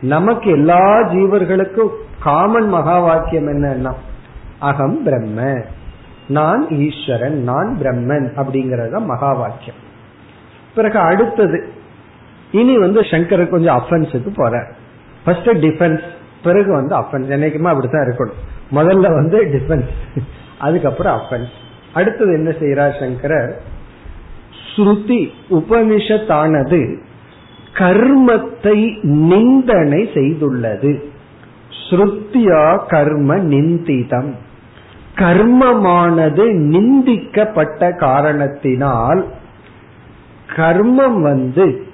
[0.00, 1.90] நமக்கு எல்லா ஜீவர்களுக்கும்
[2.20, 3.92] காமன் மகா வாக்கியம் என்னன்னா
[4.58, 5.64] அகம் பிரம்ம
[6.28, 9.76] நான் ஈஸ்வரன் நான் பிரம்மன் அப்படிங்கறத மகா வாக்கியம்.
[10.74, 11.72] பிறகு அடுத்தது
[12.52, 14.66] இனி வந்து சங்கர் கொஞ்சம் அஃபென்ஸுக்கு போற
[15.24, 16.00] ஃபர்ஸ்ட் டிஃபென்ஸ்
[16.42, 18.38] பிறகு வந்து அஃபென்ஸ் என்னைக்குமே அப்படித்தான் இருக்கணும்.
[18.72, 19.88] முதல்ல வந்து டிஃபென்ஸ்
[20.58, 21.54] அதுக்கப்புறம் அஃபென்ஸ்
[21.94, 23.60] அடுத்தது என்ன செய்யறார் சங்கரர்?
[24.76, 26.96] ஸ்ருதி உபனிஷத்தானது
[27.74, 31.02] கர்மத்தை நிந்தனை செய்துள்ளது.
[31.90, 34.30] ஸ்ருத்தியா கர்ம நிந்திதம்.
[35.14, 39.26] கர்மமானது நிந்திக்கப்பட்ட காரணத்தினால்
[40.56, 41.86] கர்மம் வந்து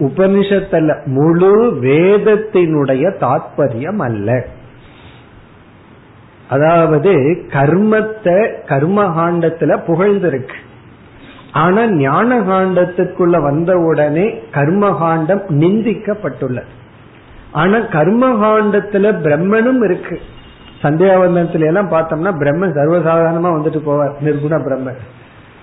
[0.00, 4.44] உபனிஷத்துல முழு வேதத்தினுடைய தாற்பயம் அல்ல
[6.48, 7.12] அதாவது
[7.48, 10.58] கர்மத்தை கர்மகாண்டத்துல புகழ்ந்திருக்கு.
[11.52, 16.70] ஆனா ஞான காண்டத்துக்குள்ள வந்த உடனே கர்மகாண்டம் நிந்திக்கப்பட்டுள்ளது.
[17.52, 20.20] ஆனா கர்மகாண்டத்துல பிரம்மனும் இருக்கு.
[20.82, 25.00] சந்தியாவந்தனத்துல எல்லாம் பார்த்தோம்னா பிரம்மன் சர்வசாதாரணமா வந்துட்டு போவார் நிர்குண பிரம்மன்.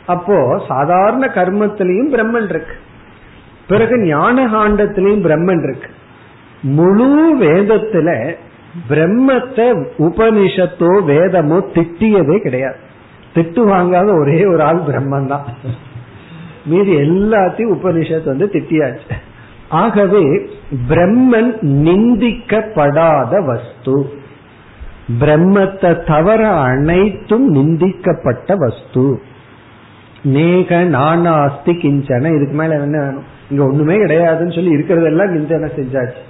[0.06, 2.76] அப்போ சாதாரண கர்மத்திலையும் பிரம்மன் இருக்கு.
[3.68, 5.90] பிறகு ஞான காண்டத்திலையும் பிரம்மன் இருக்கு.
[6.78, 7.10] முழு
[7.42, 8.10] வேதத்துல
[8.90, 9.68] பிரம்மத்தை
[10.08, 12.80] உபனிஷத்தோ வேதமோ திட்டியதே கிடையாது.
[13.36, 15.48] திட்டு வாங்காத ஒரே ஒரு ஆள் பிரம்மன் தான்
[16.66, 19.16] மீதி எல்லாத்தையும் உபனிஷத்து வந்து திட்டியாச்சு.
[19.82, 20.24] ஆகவே
[20.90, 21.52] பிரம்மன்
[21.88, 23.96] நிந்திக்கப்படாத வஸ்து.
[25.22, 29.06] பிரம்மத்தை தவிர அனைத்தும் நிந்திக்கப்பட்ட வஸ்து.
[30.36, 33.28] நேக நானாஸ்தி கிஞ்சன இதுக்கு மேல என்ன வேணும்?
[33.50, 36.22] இங்க ஒண்ணுமே கிடையாதுன்னு சொல்லி இருக்கிறதெல்லாம் நிந்தனை செஞ்சாச்சு?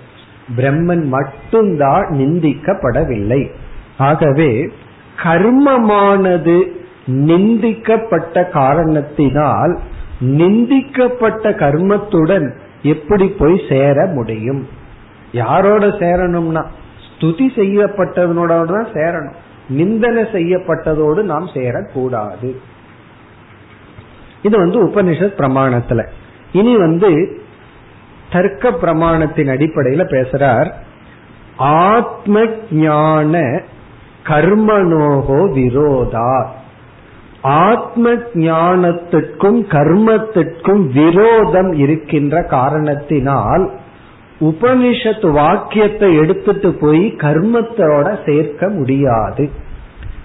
[0.55, 3.51] பிரம்மன் மட்டும்தான் நிந்திக்கப்படவில்லை.
[3.97, 4.69] ஆகவே
[5.23, 9.79] கர்மமானது நிந்திக்கப்பட்ட காரணத்தினால்
[10.21, 14.67] நிந்திக்கப்பட்ட கர்மத்துடன் எப்படி போய் சேர முடியும்?
[15.31, 16.65] யாரோட சேரணும்னா
[17.05, 19.35] ஸ்துதி செய்யப்பட்டதனோட தான் சேரணும்.
[19.69, 22.55] நிந்தனை செய்யப்பட்டதோடு நாம் சேரக்கூடாது.
[24.41, 26.03] இது வந்து உபனிஷத் பிரமாணத்துல.
[26.55, 27.11] இனி வந்து
[28.31, 30.69] தர்க்க பிரமாணத்தின் அடிப்படையில பேசுறார்.
[31.57, 33.33] ஆத்ம ஞான
[34.23, 36.33] கர்மனோகோ விரோதா.
[37.41, 43.65] ஆத்ம ஞானத்திற்கும் கர்மத்திற்கும் விரோதம் இருக்கின்ற காரணத்தினால்
[44.39, 49.49] உபனிஷத் வாக்கியத்தை எடுத்துட்டு போய் கர்மத்தோட சேர்க்க முடியாது.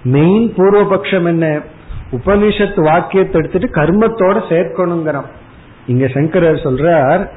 [0.05, 1.61] மெயின் பூர்வபக்ஷம் என்ன?
[2.13, 5.31] உபனிஷத் வாக்கியத்தை எடுத்துட்டு கர்மத்தோட சேர்க்கணுங்கிறோம்.
[5.87, 7.29] இங்க சங்கரர் சொல்றார்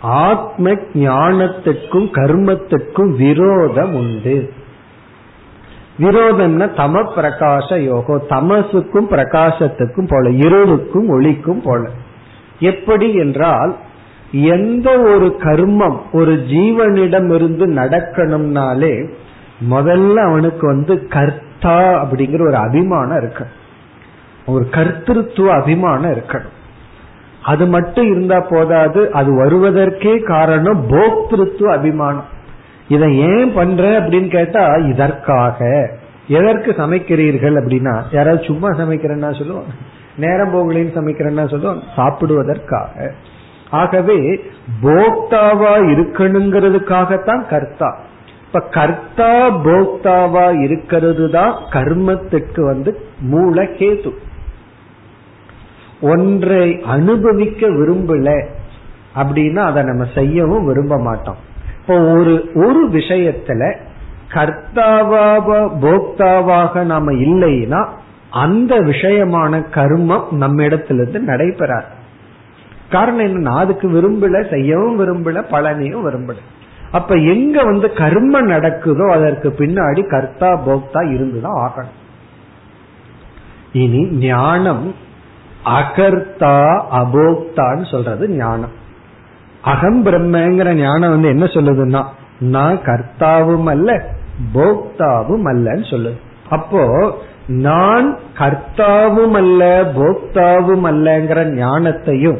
[0.00, 4.52] ஆத்ம ஞானத்துக்கும் கர்மத்துக்கும் விரோதம் உண்டு.
[5.98, 11.90] விரோதம்னா தம பிரகாச யோகோ தமசுக்கும் பிரகாசத்துக்கும் போல இருளுக்கும் ஒளிக்கும் போல.
[12.58, 13.76] எப்படி என்றால்
[14.30, 19.10] எந்த ஒரு கர்மம் ஒரு ஜீவனிடம் இருந்து நடக்கணும்னாலே
[19.70, 23.46] முதல்ல அவனுக்கு வந்து கர்த்தா அப்படிங்கிற ஒரு அபிமானம் இருக்கு
[24.46, 26.60] ஒரு கர்த்திருத்துவ அபிமானம் இருக்கணும்.
[27.42, 32.28] அது மட்டும் இருந்தா போதாது அது வருவதற்கே காரணம் போக்திருத்துவ அபிமானம்.
[32.88, 35.90] இதை ஏன் பண்ற அப்படின்னு கேட்டா இதற்காக.
[36.28, 39.70] எதற்கு சமைக்கிறீர்கள் அப்படின்னா யாராவது சும்மா சமைக்கிறேன்னா சொல்லுவோம்
[40.16, 43.10] நேரம் போகலின்னு சமைக்கிறேன்னா சொல்லுவோம் சாப்பிடுவதற்காக.
[43.70, 44.18] ஆகவே
[44.82, 47.90] போக்தாவா இருக்கணுங்கிறதுக்காகத்தான் கர்த்தா.
[48.46, 49.32] இப்ப கர்த்தா
[49.64, 54.12] போக்தாவா இருக்கிறது தான் கர்மத்துக்கு வந்து மூல கேது.
[56.02, 58.28] ஒன்றை அனுபவிக்க விரும்பல
[59.14, 61.40] அப்படின்னா அதை நம்ம செய்யவும் விரும்ப மாட்டோம்.
[61.80, 63.62] இப்போ ஒரு ஒரு விஷயத்துல
[64.34, 65.48] கர்த்தாவாக
[65.80, 67.80] போக்தாவாக நாம இல்லைன்னா
[68.30, 71.90] அந்த விஷயமான கர்மம் நம்ம இடத்திலிருந்து நடைபெறாது.
[72.90, 76.38] காரணம் என்ன அதுக்கு விரும்பல செய்யவும் விரும்பல பலனையும் விரும்பல.
[76.92, 81.98] அப்ப எங்க வந்து கர்ம நடக்குதோ அதற்கு பின்னாடி கர்த்தா போக்தா இருந்துதான் ஆகணும்.
[83.72, 84.94] இனி ஞானம்
[85.64, 88.70] அகர்த்தா அபோக்தான்னு சொல்றது ஞானம்.
[89.62, 92.04] அகம் பிரம்மங்கிற ஞானம் வந்து என்ன சொல்லுதுன்னா
[92.38, 94.04] நான் கர்த்தாவும் அல்ல
[94.54, 96.16] போக்தாவும் அல்லன்னு சொல்லுது.
[96.48, 97.14] அப்போ
[97.46, 102.38] நான் கர்த்தாவும் அல்ல போக்தாவும் அல்லங்கிற ஞானத்தையும்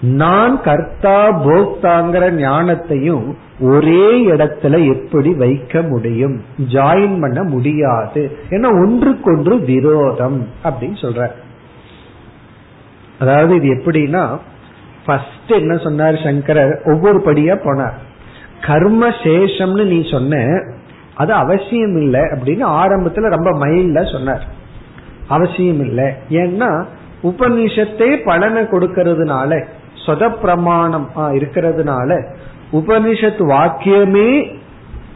[0.00, 6.40] நான் கர்த்தா போக்தாங்கிற ஞானத்தையும் ஒரே இடத்துல எப்படி வைக்க முடியும்?
[6.58, 8.36] ஜாயின் பண்ண முடியாது.
[8.50, 11.30] ஏன்னா ஒன்றுக்கொன்று விரோதம் அப்படின்னு சொல்ற
[13.18, 14.38] அதாவது இது எப்படின்னா
[15.06, 16.74] ஃபர்ஸ்ட் என்ன சொன்னார் சங்கரர்?
[16.84, 17.96] ஒவ்வொரு படியா போனார்.
[18.66, 20.62] கர்ம சேஷம்னு நீ சொன்ன
[21.14, 24.44] அது அவசியம் இல்லை அப்படின்னு ஆரம்பத்துல ரொம்ப மைல்ல சொன்னார்.
[25.28, 26.84] அவசியம் இல்லை ஏன்னா
[27.22, 29.64] உபனிஷத்தே பலனை கொடுக்கறதுனால
[30.06, 32.10] சொத பிரமாணம் இருக்கிறதுனால
[32.72, 34.58] உபனிஷத் வாக்கியமே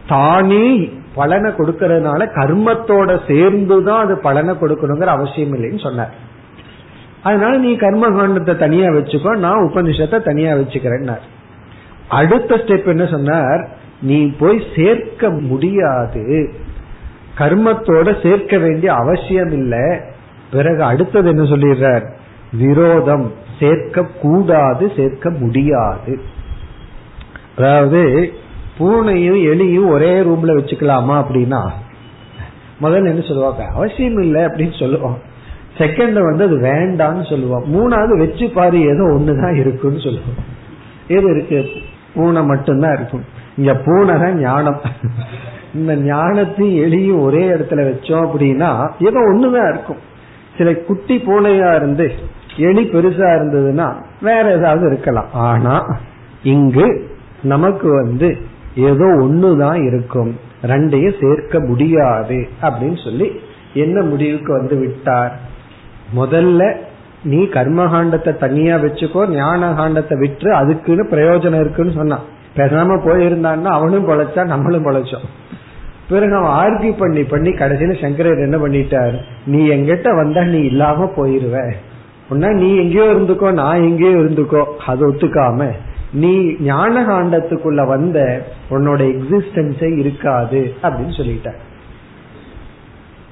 [0.09, 6.15] தானே பலனை கொடுக்கறதுனால கர்மத்தோட சேர்ந்துதான் அது பலனை கொடுக்கணுங்கிற அவசியம் இல்லைன்னு சொன்னார்.
[7.23, 11.17] அதனால நீ கர்ம காண்டத்தை தனியா வச்சுக்கோ நான் உபனிஷத்தை தனியா வச்சுக்கிறேன்
[12.09, 13.69] அடுத்த ஸ்டெப் என்ன சொன்னார்?
[14.03, 16.53] நீ போய் சேர்க்க முடியாது.
[17.39, 20.01] கர்மத்தோட சேர்க்க வேண்டிய அவசியம் இல்லை.
[20.51, 22.11] பிறகு அடுத்தது என்ன சொல்லிடுறார்?
[22.53, 23.33] விரோதம்.
[23.61, 26.21] சேர்க்க கூடாது சேர்க்க முடியாது.
[27.57, 28.33] அதாவது
[28.79, 31.69] பூனையும் எலியும் ஒரே ரூம்ல வச்சுக்கலாமா அப்படின்னா
[32.83, 33.65] முதல்ல என்ன சொல்லுவாங்க?
[33.65, 35.19] அவசியம் இல்லை அப்படின்னு சொல்லுவோம்.
[35.79, 40.57] செகண்ட் வந்து அது வேண்டாம்னு சொல்லுவோம் மூணாவது வச்சு பாரு ஏதோ ஒண்ணுதான் இருக்குன்னு சொல்லுவோம்
[41.09, 41.65] எது இருக்கு?
[42.15, 43.25] பூனை மட்டும்தான் இருக்கும்.
[43.57, 44.81] இங்க பூனை தான் ஞானம்.
[45.75, 49.97] இந்த ஞானத்தையும் எலியும் ஒரே இடத்துல வச்சோம் அப்படின்னா ஏதோ ஒண்ணுதான் இருக்கும்.
[50.59, 52.13] சில குட்டி பூனையா இருந்து
[52.57, 55.29] எலி பெருசா இருந்ததுன்னா வேற ஏதாவது இருக்கலாம்.
[55.33, 55.87] ஆனா
[56.43, 57.11] இங்கு
[57.43, 58.37] நமக்கு வந்து
[58.77, 60.37] ஏதோ ஒண்ணுதான் இருக்கும்.
[60.63, 63.41] ரெண்டையும் சேர்க்க முடியாது அப்படின்னு சொல்லி
[63.75, 65.39] என்ன முடிவுக்கு வந்து விட்டார்?
[66.15, 66.63] முதல்ல
[67.25, 72.25] நீ கர்மகாண்டத்தை தனியா வச்சுக்கோ ஞான காண்டத்தை விட்டு அதுக்குன்னு பிரயோஜனம் இருக்குன்னு சொன்னான்.
[72.57, 75.27] பேசாம போயிருந்தான்னா அவனும் பொழைச்சா நம்மளும் பொழைச்சோம்.
[76.09, 79.17] பிறகு அவன் ஆர்கியூ பண்ணி பண்ணி கடைசியில சங்கரர் என்ன பண்ணிட்டார்?
[79.47, 81.57] நீ எங்கிட்ட வந்தா நீ இல்லாம போயிருவ.
[82.31, 85.71] உன்னா நீ எங்கேயோ இருந்துக்கோ நான் எங்கேயோ இருந்துக்கோ அதை ஒத்துக்காம.
[86.13, 91.51] நீ ஞான காண்டத்துக்குள்ள வந்த உன்னோட எக்ஸிஸ்டன்ஸே இருக்காது அப்படின்னு சொல்லிட்ட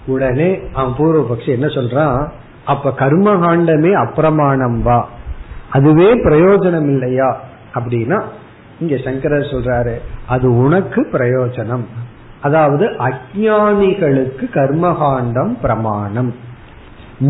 [0.06, 2.28] உடனே அவன் பூர்வபக்ஷி என்ன சொல்றான்?
[2.66, 4.98] அப்ப கர்மகாண்டமே அப்பிரமாணம் வா.
[5.70, 7.28] அதுவே பிரயோஜனம் இல்லையா
[7.74, 8.18] அப்படின்னா
[8.80, 9.94] இங்க சங்கரர் சொல்றாரு
[10.26, 11.86] அது உனக்கு பிரயோஜனம்.
[12.40, 16.30] அதாவது அஜானிகளுக்கு கர்மகாண்டம் பிரமாணம்.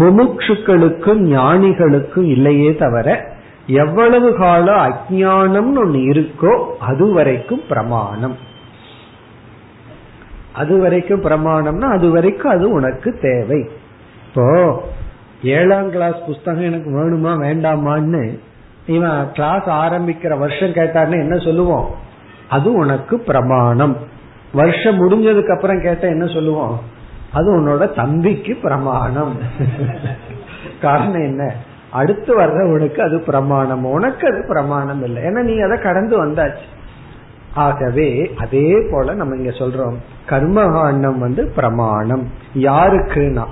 [0.00, 3.08] முமுட்சுக்களுக்கும் ஞானிகளுக்கும் இல்லையே தவிர
[3.66, 8.36] எவ்வளவு கால அஜானம்னு ஒண்ணு இருக்கோ அது வரைக்கும் பிரமாணம்.
[10.52, 13.60] அது வரைக்கும் பிரமாணம்னா அது வரைக்கும் அது உனக்கு தேவை.
[14.26, 14.46] இப்போ
[15.42, 18.38] ஏழாம் கிளாஸ் புஸ்தகம் எனக்கு வேணுமா வேண்டாமான்னு
[18.86, 21.90] இவன் கிளாஸ் ஆரம்பிக்கிற வருஷம் கேட்டார்னு என்ன சொல்லுவோம்?
[22.48, 23.96] அது உனக்கு பிரமாணம்.
[24.52, 26.80] வருஷம் முடிஞ்சதுக்கு அப்புறம் கேட்ட என்ன சொல்லுவோம்?
[27.32, 29.36] அது உன்னோட தம்பிக்கு பிரமாணம்.
[30.80, 31.54] காரணம் என்ன?
[31.90, 33.84] அடுத்து வர்றவனுக்கு அது பிரமாணம்.
[33.84, 35.22] உனக்கு அது பிரமாணம் இல்லை.
[35.22, 36.64] ஏன்னா நீ அதை கடந்து வந்தாச்சு.
[37.54, 39.94] ஆகவே அதே போல நம்ம இங்க சொல்றோம்.
[40.28, 42.28] கர்மகாண்டம் வந்து பிரமாணம்.
[42.54, 43.44] யாருக்குன்னா?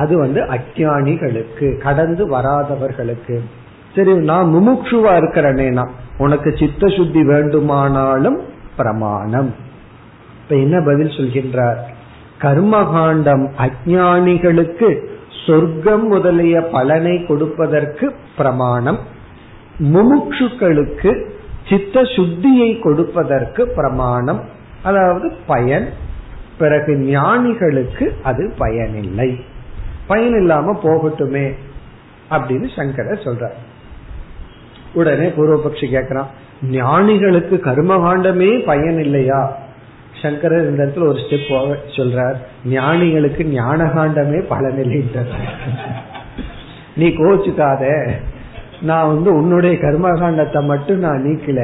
[0.00, 3.40] அது வந்து அஜானிகளுக்கு கடந்து வராதவர்களுக்கு.
[3.94, 8.40] சரி நான் முமுட்சுவா இருக்கிறேனேனா உனக்கு சித்த சுத்தி வேண்டுமானாலும்
[8.76, 9.54] பிரமாணம்.
[10.42, 11.78] இப்ப என்ன பதில் சொல்கின்றார்?
[12.40, 15.06] கர்மகாண்டம் அஜானிகளுக்கு
[15.46, 18.98] சொர்க்கம் முதலிய பலனை கொடுப்பதற்கு பிரமாணம்.
[19.78, 21.28] முமுட்சுக்களுக்கு
[21.68, 24.40] சித்த சுத்தியை கொடுப்பதற்கு பிரமாணம்.
[24.82, 25.88] அதாவது பயன்.
[26.58, 29.44] பிறகு ஞானிகளுக்கு அது பயனில்லை.
[30.10, 31.46] பயன் இல்லாம போகட்டுமே
[32.34, 33.56] அப்படின்னு சங்கரர் சொல்றார்.
[34.98, 36.30] உடனே பூர்வபக்ஷி கேக்குறான்
[36.76, 39.40] ஞானிகளுக்கு கர்மகாண்டமே பயன் இல்லையா?
[40.22, 41.50] சங்கரர் இந்த இடத்துல ஒரு ஸ்டெப்
[41.98, 42.38] சொல்றார்
[42.76, 45.30] ஞானிகளுக்கு ஞானகாண்டமே பலனில்லைன்றார்
[46.96, 47.84] நீ கோச்சுக்காத
[48.88, 51.62] நான் வந்து உன்னுடைய கர்மகாண்டத்தை மட்டும் நான் நீக்கல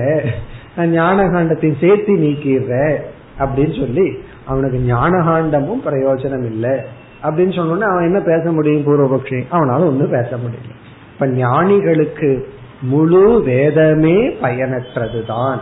[0.77, 2.97] நான் ஞானகாண்டத்தையும் சேர்த்து நீக்கிடுறேன்
[3.39, 4.07] அப்படின்னு சொல்லி
[4.47, 6.75] அவனுக்கு ஞானகாண்டமும் பிரயோஜனம் இல்லை.
[7.23, 9.45] அப்படின்னு சொன்னோடனே அவன் என்ன பேச முடியும் பூர்வபக்ஷி?
[9.53, 10.75] அவனால ஒன்னும் பேச முடியல.
[11.13, 12.49] இப்ப ஞானிகளுக்கு
[12.81, 15.59] முழு வேதமே பயனற்றதுதான்.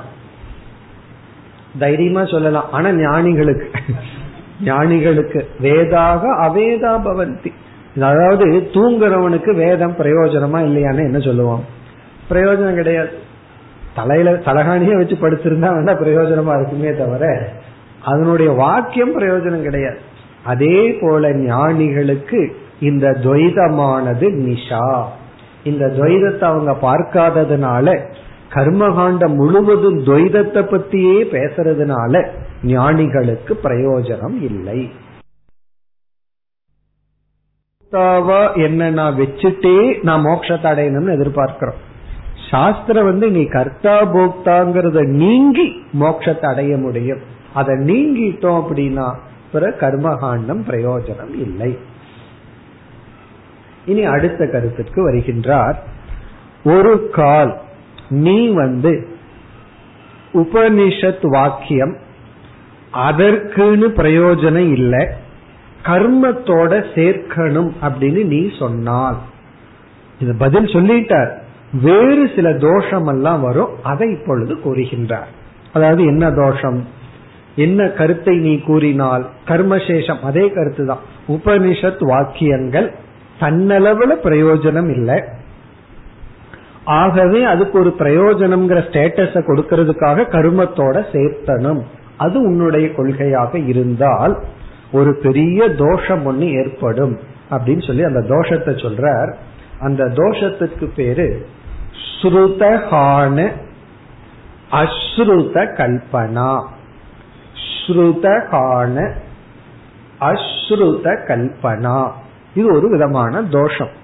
[1.79, 2.73] தைரியமா சொல்லலாம்.
[2.73, 3.71] ஆனா ஞானிகளுக்கு
[4.65, 7.53] ஞானிகளுக்கு வேதாக அவேதா பவந்தி.
[8.01, 11.61] அதாவது தூங்குறவனுக்கு வேதம் பிரயோஜனமா இல்லையான்னு என்ன சொல்லுவான்?
[12.31, 13.11] பிரயோஜனம் கிடையாது.
[13.95, 17.49] தலையில தலகாணியே வச்சு படுத்திருந்தா வேணா பிரயோஜனமா இருக்குமே தவிர
[18.05, 19.99] அதனுடைய வாக்கியம் பிரயோஜனம் கிடையாது.
[20.45, 22.41] அதே போல ஞானிகளுக்கு
[22.89, 24.87] இந்த துவைதமானது நிஷா.
[25.71, 27.97] இந்த துவைதத்தை அவங்க பார்க்காததுனால
[28.55, 32.23] கர்மகாண்டம் முழுவதும் துவைதத்தை பத்தியே பேசுறதுனால
[32.75, 34.81] ஞானிகளுக்கு பிரயோஜனம் இல்லை.
[38.67, 39.77] என்ன நான் வச்சுட்டே
[40.07, 41.81] நான் மோட்சத்தை அடையணும்னு எதிர்பார்க்கிறோம்.
[42.51, 45.67] சாஸ்திரம் வந்து நீ கர்த்தா போக்தாங்கிறத நீங்கி
[46.01, 47.23] மோட்சத்தை அடைய முடியும்.
[47.53, 49.07] அதை நீங்கிட்டோம் அப்படின்னா
[49.55, 51.79] பிற கர்மகாண்டம் பிரயோஜனம் இல்லை.
[53.87, 55.75] இனி அடுத்த கருத்துக்கு வருகின்றார்.
[56.65, 57.61] ஒரு கால்
[58.09, 59.09] நீ வந்து
[60.35, 61.97] உபனிஷத் வாக்கியம்
[62.95, 65.07] அதற்குன்னு பிரயோஜனம் இல்லை
[65.83, 69.19] கர்மத்தோட சேர்க்கணும் அப்படின்னு நீ சொன்னால்.
[70.19, 71.33] இது பதில் சொல்லிட்டார்.
[71.83, 75.31] வேறு சில தோஷம் எல்லாம் வரும் அதை இப்பொழுது கூறுகின்றார்.
[75.73, 76.94] அதாவது என்ன தோஷம்?
[77.57, 79.25] என்ன கருத்தை நீ கூறினால்?
[79.49, 82.93] கர்மசேஷம் அதே கருத்து தான் உபனிஷத் வாக்கியங்கள்
[83.41, 85.19] தன்னளவுல பிரயோஜனம் இல்லை.
[86.85, 91.83] ஆகவே அதுக்கு ஒரு பிரயோஜனம்ங்கிற ஸ்டேட்டஸ கொடுக்கறதுக்காக கருமத்தோட சேர்த்தனும்
[92.17, 94.35] அது உன்னுடைய கொள்கையாக இருந்தால்
[94.93, 97.19] ஒரு பெரிய தோஷம் ஒண்ணு ஏற்படும்
[97.51, 99.31] அப்படின்னு சொல்லி அந்த தோஷத்தை சொல்றார்.
[99.81, 101.47] அந்த தோஷத்துக்கு பேரு
[102.11, 103.51] ஸ்ருதஹான
[104.83, 106.53] அஸ்ருத கல்பனா.
[107.87, 109.15] ஸ்ருதஹான
[110.21, 112.11] அஸ்ருத கல்பனா.
[112.55, 114.03] இது ஒரு விதமான தோஷம்.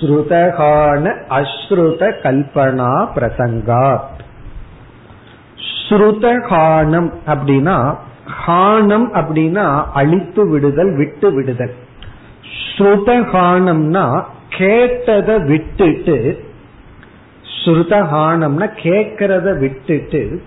[0.00, 4.16] ஸ்ருதகான அஸ்ருத கல்பனா பிரசங்காத்.
[5.88, 7.96] ஸ்ருதகானம் அப்படின்னா
[8.46, 11.74] ஹானம் அப்படின்னா அழித்து விடுதல் விட்டு விடுதல்.
[12.76, 16.44] ஸ்ருதகானம்னா கேட்டத விட்டுட்டு
[17.64, 20.42] ஸ்ருதகானம்னா கேட்கறத விட்டுட்டு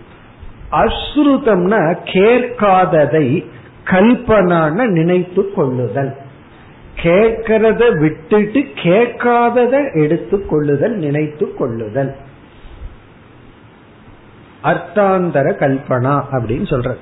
[0.72, 3.46] அஸ்ருதம்னா கேட்காததை
[3.86, 6.18] கல்பனான நினைத்து கொள்ளுதல்.
[6.96, 12.16] கேட்கறத விட்டுட்டு கேட்காதத எடுத்து கொள்ளுதல் நினைத்து கொள்ளுதல்.
[14.64, 17.00] அர்த்தாந்தர கல்பனா அப்படின்னு சொல்றது.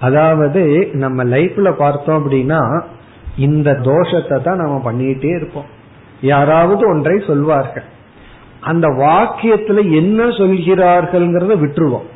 [0.00, 2.82] அதாவது நம்ம லைஃப்ல பார்த்தோம் அப்படின்னா
[3.36, 5.64] இந்த தோஷத்தை தான் நம்ம பண்ணிட்டே இருப்போம்.
[6.20, 7.82] யாராவது ஒன்றை சொல்வார்கள்.
[8.60, 12.08] அந்த வாக்கியத்துல என்ன சொல்கிறார்கள்ங்கிறத விட்டுருவோம்.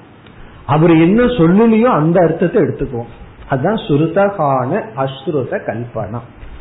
[0.67, 3.11] அவர் என்ன சொல்லலையோ அந்த அர்த்தத்தை எடுத்துக்குவோம்.
[3.49, 6.21] அதுதான் சுருதகான அஸ்ருத கல்பனா.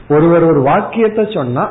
[0.09, 1.69] ஒருவர் ஒரு வாக்கியத்தை சொன்னா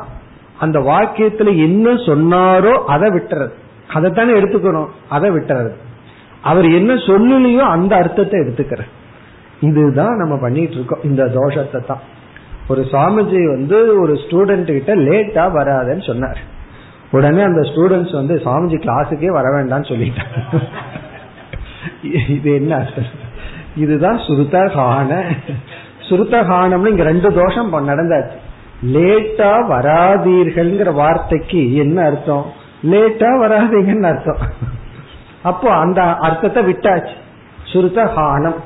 [0.59, 3.53] அந்த வாக்கியத்துல என்ன சொன்னாரோ அதை விட்டுறது.
[3.93, 5.71] அதை தானே எடுத்துக்கணும் அதை விட்டுறது.
[6.41, 8.81] அவர் என்ன சொல்லலையோ அந்த அர்த்தத்தை எடுத்துக்கிற
[9.59, 11.03] இதுதான் நம்ம பண்ணிட்டு இருக்கோம்.
[11.03, 11.99] இந்த தோஷத்தை தான்.
[12.67, 16.39] ஒரு சுவாமிஜி வந்து ஒரு ஸ்டூடெண்ட் கிட்ட லேட்டா வராதுன்னு சொன்னார்.
[17.11, 20.35] உடனே அந்த ஸ்டூடெண்ட்ஸ் வந்து சுவாமிஜி கிளாஸுக்கே வர வேண்டாம்னு சொல்லிட்டாங்க.
[22.27, 22.87] இது என்ன?
[23.75, 25.21] இதுதான் சுருத்தகான.
[26.09, 28.37] சுருத்தகானம்னு இங்க ரெண்டு தோஷம் நடந்தாச்சு.
[28.85, 32.45] லேட்டா வராதீர்கள்ங்கிற வார்த்தைக்கு என்ன அர்த்தம்?
[32.83, 34.37] லேட்டா வராதீங்கன்னு அர்த்தம்.
[35.43, 37.15] அப்போ அந்த அர்த்தத்தை விட்டாச்சு.
[37.73, 38.59] சுருத்தகானம்.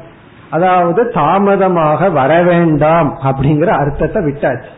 [0.50, 4.72] அதாவது தாமதமாக வர வேண்டாம் அப்படிங்கிற அர்த்தத்தை விட்டாச்சு.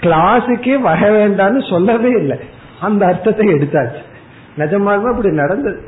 [0.00, 2.38] கிளாஸுக்கே வர வேண்டாம்னு சொல்லவே இல்லை.
[2.80, 4.02] அந்த அர்த்தத்தை எடுத்தாச்சு.
[4.58, 5.84] நிஜமாலுமே அப்படி நடந்தது?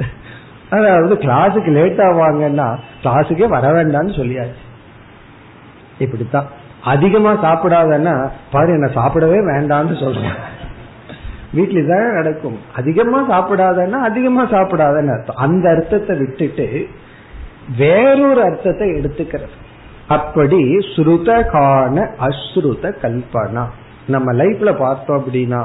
[0.73, 2.67] அதாவது கிளாஸுக்கு லேட் ஆவாங்கன்னா
[3.03, 4.63] கிளாஸுக்கே வர வேண்டாம்னு சொல்லியாச்சு.
[5.99, 6.49] இப்படித்தான்.
[6.85, 8.15] அதிகமா சாப்பிடாதன்னா
[8.53, 10.39] பாரு என்ன சாப்பிடவே வேண்டாம்னு சொல்றேன்.
[11.53, 12.59] வீட்டில் தான் நடக்கும்.
[12.77, 15.41] அதிகமா சாப்பிடாதன்னா அதிகமா சாப்பிடாதன்னு அர்த்தம்.
[15.47, 16.87] அந்த அர்த்தத்தை விட்டுட்டு
[17.79, 19.57] வேறொரு அர்த்தத்தை எடுத்துக்கிறது.
[20.09, 20.61] அப்படி
[20.95, 21.97] ஸ்ருதகான
[22.29, 23.65] அஸ்ருத கல்பனா.
[24.07, 25.61] நம்ம லைஃப்ல பார்த்தோம் அப்படின்னா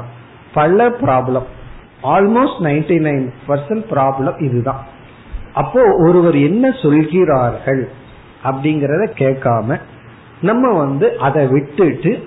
[0.54, 1.48] பல problem
[2.02, 4.84] almost ninety nine percent problem இதுதான்.
[5.54, 7.88] அப்போ ஒருவர் என்ன சொல்கிறார்கள்
[8.44, 9.80] அப்படிங்கறத கேட்காம
[10.42, 12.22] நம்ம வந்து அதை விட்டுட்டு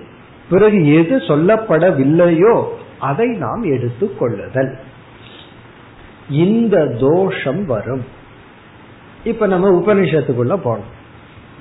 [0.49, 2.63] பிறகு எது சொல்லப்படவில்லையோ
[2.99, 4.77] அதை நாம் எடுத்துக் கொள்ளுதல்.
[6.29, 8.05] இந்த தோஷம் வரும்.
[9.23, 10.89] இப்ப நம்ம உபனிஷத்துக்குள்ள போனோம்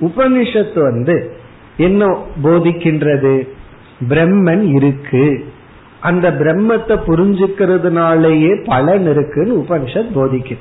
[0.01, 1.35] உபனிஷத்து வந்து
[1.77, 3.47] என்ன போதிக்கின்றது?
[4.09, 5.53] பிரம்மன் இருக்கு.
[5.99, 10.59] அந்த பிரம்மத்தை புரிஞ்சுக்கிறதுனாலேயே பலன் இருக்குன்னு உபனிஷத் போதிக்குது.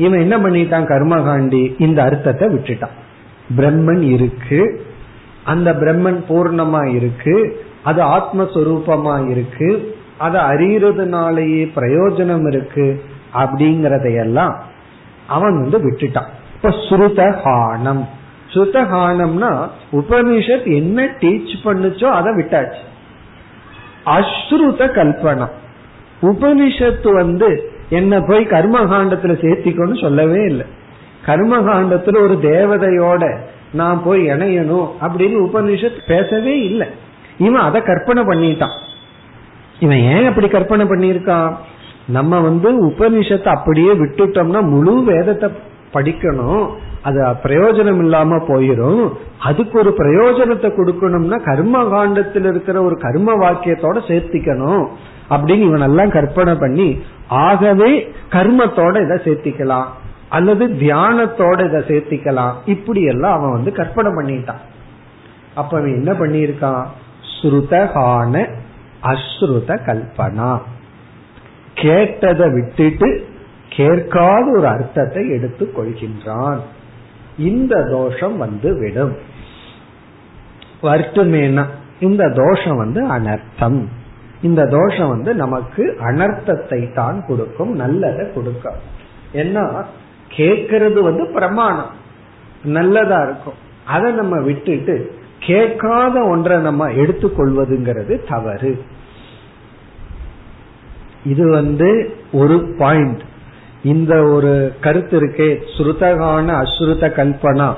[0.00, 0.88] இவன் என்ன பண்ணிட்டான்?
[0.88, 2.96] கர்மகாண்டி இந்த அர்த்தத்தை விட்டுட்டான்.
[3.56, 4.86] பிரம்மன் இருக்கு.
[5.44, 7.64] அந்த பிரம்மன் பூர்ணமா இருக்கு.
[7.84, 9.96] அது ஆத்மஸ்வரூபமா இருக்கு.
[10.18, 13.02] அதை அறியறதுனாலேயே பிரயோஜனம் இருக்கு
[13.34, 14.54] அப்படிங்கறதையெல்லாம்
[15.26, 16.30] அவன் வந்து விட்டுட்டான்.
[16.54, 18.04] இப்ப ஸ்ருதஹானம்.
[18.52, 22.82] ஸ்ருதஹானம்னா உபனிஷத் என்ன டீச் பண்ணுச்சோ அதை விட்டாச்சு.
[24.06, 25.48] அஸ்ருத கல்பனா.
[26.22, 30.66] உபனிஷத்து வந்து என்ன போய் கர்மகாண்டத்துல சேர்த்திக்கணும்னு சொல்லவே இல்லை.
[31.26, 33.36] கர்மகாண்டத்துல ஒரு தேவதையோட
[33.72, 36.86] நான் போய் இணையணும் அப்படின்னு உபனிஷத் பேசவே இல்லை.
[37.38, 38.76] இவன் அதை கற்பனை பண்ணிட்டான்.
[39.80, 41.52] இவன் ஏன் அப்படி கற்பனை பண்ணியிருக்கான்?
[42.06, 45.50] நம்ம வந்து உபனிஷத்தை அப்படியே விட்டுட்டோம்னா முழு வேதத்தை
[45.94, 46.68] படிக்கணும்.
[47.02, 54.86] அது பிரயோஜனம் இல்லாம போயிடும் அதுக்கு ஒரு பிரயோஜனத்தை கொடுக்கணும்னா கர்ம காண்டத்தில் இருக்கிற ஒரு கர்ம வாக்கியத்தோட சேர்த்திக்கணும்.
[55.30, 59.86] அப்படின்னு இவன் எல்லாம் கற்பனை பண்ணி ஆகவே கர்மத்தோட இதை சேர்த்திக்கலாம்.
[60.28, 62.52] அல்லது தியானத்தோட இதை சேர்த்திக்கலாம்.
[62.66, 64.60] இப்படி எல்லாம் அவன் வந்து கற்பனை பண்ணிட்டான்.
[65.54, 66.84] அப்ப அவன் என்ன பண்ணியிருக்கான்?
[67.42, 68.50] ஸ்ருதகான
[69.02, 70.58] அஸ்ருத கல்பனா.
[71.74, 73.28] கேட்டதை விட்டுட்டு
[73.68, 76.58] கேட்காத ஒரு அர்த்தத்தை எடுத்து கொள்கின்றான்.
[77.38, 79.16] இந்த தோஷம் வந்து விடும்.
[80.82, 81.64] வருத்தமேனா?
[82.00, 83.88] இந்த தோஷம் வந்து அனர்த்தம்.
[84.42, 88.84] இந்த தோஷம் வந்து நமக்கு அனர்த்தத்தை தான் கொடுக்கும் நல்லதை கொடுக்காது
[89.34, 89.84] ஏன்னா
[90.36, 91.90] கேட்கறது வந்து பிரமாணம்.
[92.64, 93.58] நல்லதா இருக்கும்.
[93.84, 98.84] அதை நம்ம விட்டுட்டு கேட்காத ஒன்றை நம்ம எடுத்துக்கொள்வதுங்கிறது தவறு.
[101.24, 103.22] இது வந்து ஒரு பாயிண்ட்
[103.82, 107.74] இந்த ஒரு கருத்து இருக்கே சுருத்தகான அசுருத்த கல்பனா.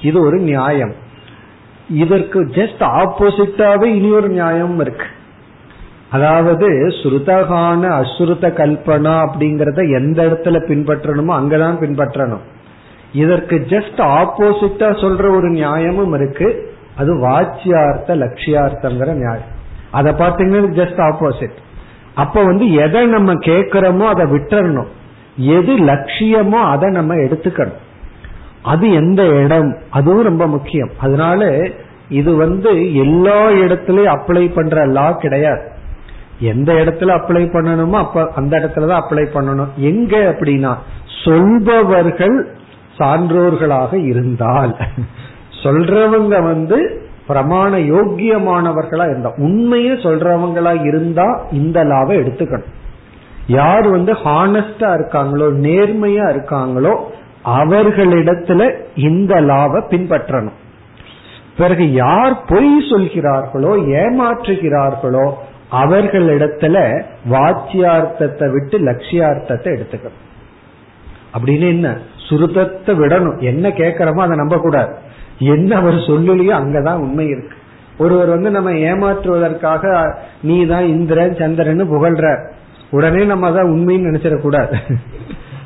[0.00, 0.94] இது ஒரு நியாயம்.
[1.88, 5.06] இதற்கு ஜஸ்ட் ஆப்போசிட்டாவே இனி ஒரு நியாயம் இருக்கு.
[6.14, 12.44] அதாவது ஸ்ருதகான அஸ்ருத கல்பனா அப்படிங்கறத எந்த இடத்துல பின்பற்றணுமோ அங்கதான் பின்பற்றணும்.
[13.12, 16.48] இதற்கு ஜஸ்ட் ஆப்போசிட்டா சொல்ற ஒரு நியாயமும் இருக்கு.
[16.96, 19.52] அது வாச்சியார்த்த லட்சியார்த்தங்கிற நியாயம்.
[19.90, 21.56] அதை பார்த்தீங்கன்னா ஜஸ்ட் ஆப்போசிட்
[22.14, 24.90] அப்ப வந்து எதை நம்ம கேட்கிறோமோ அதை விட்டுறணும்.
[25.36, 27.80] எது லட்சியமோ அதை நம்ம எடுத்துக்கணும்.
[28.62, 29.76] அது எந்த இடம்?
[29.90, 30.90] அதுவும் ரொம்ப முக்கியம்.
[30.98, 31.68] அதனால
[32.08, 35.72] இது வந்து எல்லா இடத்துலயும் அப்ளை பண்ற லா கிடையாது.
[36.40, 39.72] எந்த இடத்துல அப்ளை பண்ணணுமோ அப்ப அந்த இடத்துலதான் அப்ளை பண்ணணும்.
[39.76, 40.76] எங்க அப்படின்னா
[41.24, 42.54] சொல்பவர்கள்
[42.98, 44.76] சான்றோர்களாக இருந்தால்.
[45.62, 52.72] சொல்றவங்க வந்து பிரமாண யோக்கியமானவர்களா இருந்தா உண்மையை சொல்றவங்களா இருந்தா இந்த லாவை எடுத்துக்கணும்.
[53.46, 56.96] யார் வந்து ஹானஸ்டா இருக்காங்களோ நேர்மையா இருக்காங்களோ
[57.44, 60.58] அவர்களிடத்துல இந்த லாவை பின்பற்றணும்.
[61.56, 65.32] பிறகு யார் பொய் சொல்கிறார்களோ ஏமாற்றுகிறார்களோ
[65.70, 70.22] அவர்களிடத்துல வாச்சியார்த்தத்தை விட்டு லட்சியார்த்தத்தை எடுத்துக்கணும்.
[71.34, 71.98] அப்படின்னு என்ன?
[72.30, 73.40] சுருதத்தை விடணும்.
[73.40, 74.92] என்ன கேட்கிறோமோ அதை நம்ப கூடாது
[75.38, 77.56] என்ன அவர் சொல்லலையோ அங்கதான் உண்மை இருக்கு.
[77.98, 82.52] ஒருவர் வந்து நம்ம ஏமாற்றுவதற்காக நீ தான் இந்திரன் சந்திரன் புகழ்ற
[82.90, 84.76] உடனே நம்ம அதான் உண்மைன்னு நினைச்சிடக்கூடாது.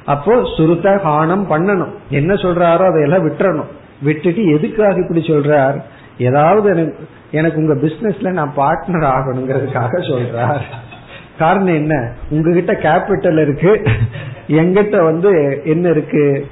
[0.05, 1.91] அப்போ சுருத்த ஹானம் பண்ணணும்.
[2.11, 3.67] என்ன சொல்றாரோ அதையெல்லாம் விட்டுறணும்.
[4.03, 5.83] விட்டுட்டு எதுக்காக இப்படி சொல்றார்?
[6.19, 10.61] ஏதாவது எனக்கு எனக்கு உங்க பிசினஸ்ல நான் பார்ட்னர் ஆகணுங்கிறதுக்காக சொல்றார்.
[11.39, 12.13] காரணம் என்ன?
[12.31, 13.83] உங்ககிட்ட கேபிட்டல் இருக்கு.
[14.49, 16.47] எங்கிட்ட வந்து என்ன இருக்கு?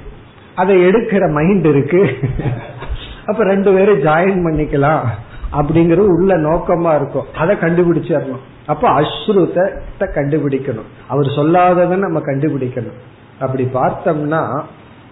[0.55, 2.17] அதை எடுக்கிற மைண்ட் இருக்கு.
[3.25, 4.99] அப்ப ரெண்டு பேரும் ஜாயின் பண்ணிக்கலாம்
[5.53, 7.25] அப்படிங்கறது உள்ள நோக்கமா இருக்கும்.
[7.37, 8.43] அதை கண்டுபிடிச்சிடணும்.
[8.65, 10.87] அப்ப அஸ்ருத்தை கண்டுபிடிக்கணும்.
[11.07, 12.97] அவர் சொல்லாததை நம்ம கண்டுபிடிக்கணும்.
[13.39, 14.61] அப்படி பார்த்தோம்னா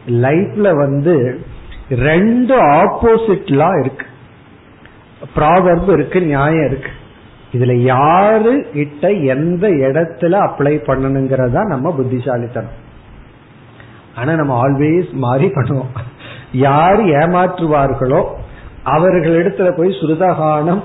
[0.07, 1.45] லைஃப்ல வந்து
[1.89, 4.05] ரெண்டு ஆப்போசிட்லாம் இருக்கு.
[5.35, 6.91] ப்ராவர்பு இருக்கு நியாயம் இருக்கு.
[7.55, 12.75] இதுல யாரு கிட்ட எந்த இடத்துல அப்ளை பண்ணணுங்கிறதா நம்ம புத்திசாலித்தனம்.
[14.19, 15.93] ஆனா நம்ம ஆல்வேஸ் மாறி பண்ணுவோம்
[16.65, 18.21] யார் ஏமாற்றுவார்களோ
[18.95, 20.81] அவர்களிடத்துல போய் சுருதகானம்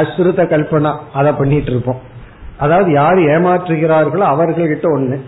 [0.00, 2.00] அஸ்ருத கல்பனா அதை பண்ணிட்டு இருப்போம்.
[2.64, 5.18] அதாவது யார் ஏமாற்றுகிறார்களோ அவர்கள்கிட்ட ஒண்ணு.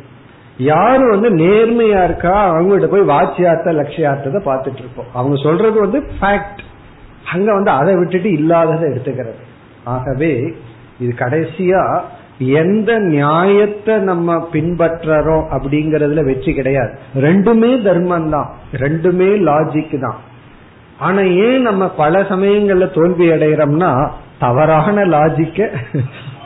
[0.71, 5.11] யாரு வந்து நேர்மையா இருக்கா அவங்ககிட்ட போய் வாட்சியார்த்த லட்சியார்த்தத்தை பார்த்துட்டு இருப்போம்.
[5.13, 6.61] அவங்க சொல்றது வந்து ஃபேக்ட்
[7.33, 9.43] அங்க வந்து அதை விட்டுட்டு இல்லாததை எடுத்துக்கிறது.
[9.85, 10.55] ஆகவே
[10.99, 11.83] இது கடைசியா
[12.39, 16.93] எந்த நியாயத்தை நம்ம பின்பற்றுறோம் அப்படிங்கறதுல வெற்றி கிடையாது.
[17.17, 20.19] ரெண்டுமே தர்மம் தான் ரெண்டுமே லாஜிக் தான்.
[20.99, 25.71] ஆனா ஏன் நம்ம பல சமயங்கள்ல தோல்வி அடைகிறோம்னா தவறான லாஜிக்க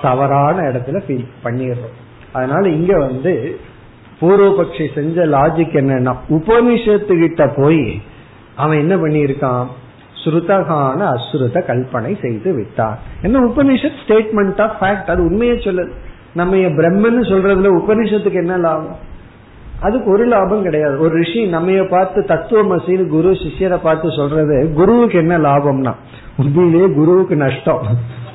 [0.03, 1.95] தவறான இடத்துல ஃபீல் பண்ணிடுறோம்.
[2.33, 3.59] அதனால இங்க வந்து
[4.21, 8.01] பூர்வபக்ஷி செஞ்ச லாஜிக் என்னன்னா உபனிஷத்துக்கிட்ட போய்
[8.57, 9.67] அவன் என்ன பண்ணியிருக்கான்?
[10.25, 12.99] ஸ்ருதகான அஸ்ருத கல்பனை செய்து விட்டார்.
[13.23, 14.01] என்ன உபனிஷத்?
[14.07, 15.91] ஸ்டேட்மெண்ட் ஆஃப் ஃபேக்ட் அது உண்மையை சொல்லுது
[16.35, 18.97] நம்ம பிரம்மன்னு சொல்றதுல உபனிஷத்துக்கு என்ன லாபம்?
[19.81, 20.99] அதுக்கு ஒரு லாபம் கிடையாது.
[20.99, 25.93] ஒரு ரிஷி நம்ம பார்த்து தத்துவமசின்னு குரு சிஷியரை பார்த்து சொல்றது குருவுக்கு என்ன லாபம்னா
[26.39, 27.83] உண்மையிலேயே குருவுக்கு நஷ்டம்.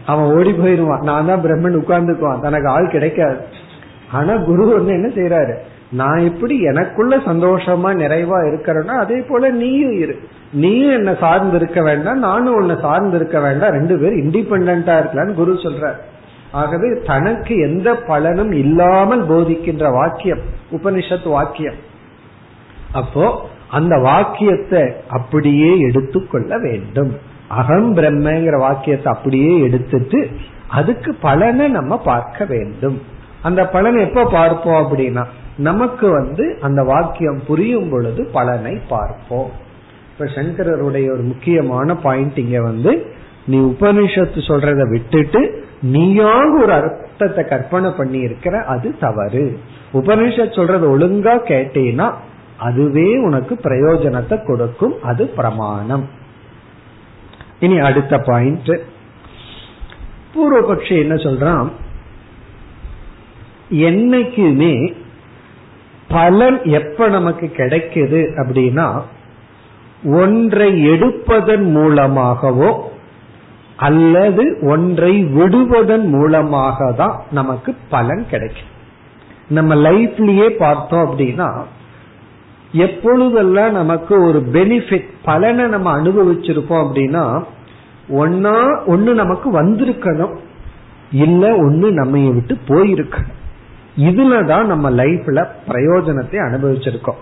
[0.05, 1.03] அவன் ஓடி போயிருவான்.
[1.03, 2.41] நான் தான் பிரம்மன் உட்கார்ந்துக்குவான்.
[2.41, 3.37] தனக்கு ஆள் கிடைக்காது.
[4.11, 5.55] ஆனா குரு வந்து என்ன செய்யறாரு
[5.91, 10.19] நான் எப்படி எனக்குள்ள சந்தோஷமா நிறைவா இருக்கிறேன்னா அதே போல நீயும் இரு.
[10.51, 15.53] நீயும் என்ன சார்ந்து இருக்க வேண்டாம் நானும் உன்னை சார்ந்து இருக்க வேண்டாம் ரெண்டு பேரும் இண்டிபெண்டா இருக்கலாம்னு குரு
[15.53, 15.93] சொல்ற
[16.51, 20.39] ஆகவே தனக்கு எந்த பலனும் இல்லாமல் போதிக்கின்ற வாக்கியம்
[20.71, 21.75] உபனிஷத் வாக்கியம்.
[22.91, 27.11] அப்போ அந்த வாக்கியத்தை அப்படியே எடுத்துக்கொள்ள வேண்டும்.
[27.47, 30.29] அகம் பிரம்மங்கிற வாக்கியத்தை அப்படியே எடுத்துட்டு
[30.67, 33.01] அதுக்கு பலனை நம்ம பார்க்க வேண்டும்.
[33.41, 35.25] அந்த பலனை எப்ப பார்ப்போம் அப்படின்னா
[35.57, 39.51] நமக்கு வந்து அந்த வாக்கியம் புரியும் பொழுது பலனை பார்ப்போம்.
[40.20, 43.11] இப்ப சங்கரருடைய ஒரு முக்கியமான பாயிண்ட் இங்க வந்து
[43.45, 49.59] நீ உபனிஷத்து சொல்றத விட்டுட்டு நீயாக ஒரு அர்த்தத்தை கற்பனை பண்ணி இருக்கிற அது தவறு.
[49.93, 52.13] உபனிஷத் சொல்றத ஒழுங்கா கேட்டீங்கன்னா
[52.57, 56.09] அதுவே உனக்கு பிரயோஜனத்தை கொடுக்கும் அது பிரமாணம்.
[57.59, 58.74] இனி அடுத்த பாயிண்ட்
[60.34, 61.70] பூர்வபக்ஷி என்ன சொல்றான்?
[63.72, 64.93] என்னைக்குமே
[66.07, 69.01] பலன் எப்ப நமக்கு கிடைக்குது அப்படின்னா
[70.03, 72.91] ஒன்றை எடுப்பதன் மூலமாகவோ
[73.75, 78.77] அல்லது ஒன்றை விடுவதன் மூலமாக தான் நமக்கு பலன் கிடைக்கும்.
[79.47, 81.63] நம்ம லைஃப்லயே பார்த்தோம் அப்படின்னா
[82.71, 87.43] எப்பொழுதெல்லாம் நமக்கு ஒரு பெனிஃபிட் பலனை நம்ம அனுபவிச்சிருப்போம் அப்படின்னா
[88.09, 90.35] ஒன்னா ஒன்னு நமக்கு வந்திருக்கணும்.
[91.11, 93.37] இல்ல ஒன்னு நம்ம விட்டு போயிருக்கணும்.
[93.97, 97.19] இதுலதான் நம்ம லைஃப்ல பிரயோஜனத்தை அனுபவிச்சிருக்கோம்.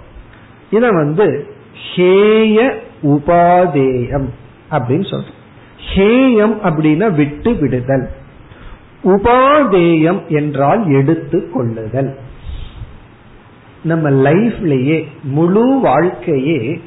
[0.70, 1.56] இத வந்து
[1.96, 2.74] ஹேய
[3.04, 4.28] உபாதேயம்
[4.72, 5.36] அப்படின்னு சொல்றோம்.
[5.96, 8.10] ஹேயம் அப்படின்னா விட்டு விடுதல்.
[9.04, 12.18] உபாதேயம் என்றால் எடுத்து கொள்ளுதல்.
[13.84, 16.82] நம்ம லைஃப்லயே முழு வாழ்க்கையே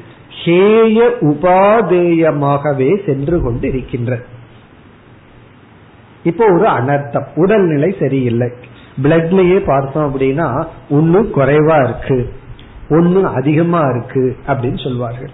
[0.45, 4.19] ஹேய உபாதேயமாகவே சென்று கொண்டு இருக்கின்ற
[6.23, 8.51] இப்போ ஒரு அனர்த்தம் உடல்நிலை சரியில்லை.
[9.03, 12.33] பிளட்லயே பார்த்தோம் அப்படின்னா ஒன்னு குறைவா இருக்கு.
[12.97, 15.31] ஒன்னு அதிகமா இருக்கு அப்படின்னு சொல்வார்கள்.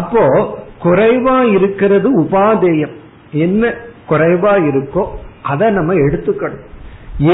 [0.00, 0.22] அப்போ
[0.84, 2.94] குறைவா இருக்கிறது உபாதேயம்.
[3.46, 3.72] என்ன
[4.10, 5.04] குறைவா இருக்கோ
[5.52, 6.64] அதை நம்ம எடுத்துக்கணும்.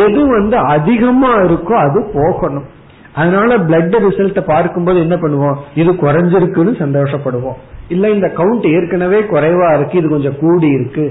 [0.02, 2.66] எது வந்து அதிகமா இருக்கோ அது போகணும்.
[3.14, 5.56] அதனால பிளட் ரிசல்ட் பார்க்கும்போது என்ன பண்ணுவோம்?
[5.74, 7.58] இது குறைஞ்சிருக்குன்னு சந்தோஷப்படுவோம்.
[7.88, 11.06] இல்ல இந்த கவுண்ட் ஏற்கனவே குறைவா இருக்கு இது கொஞ்சம் கூடி இருக்கு.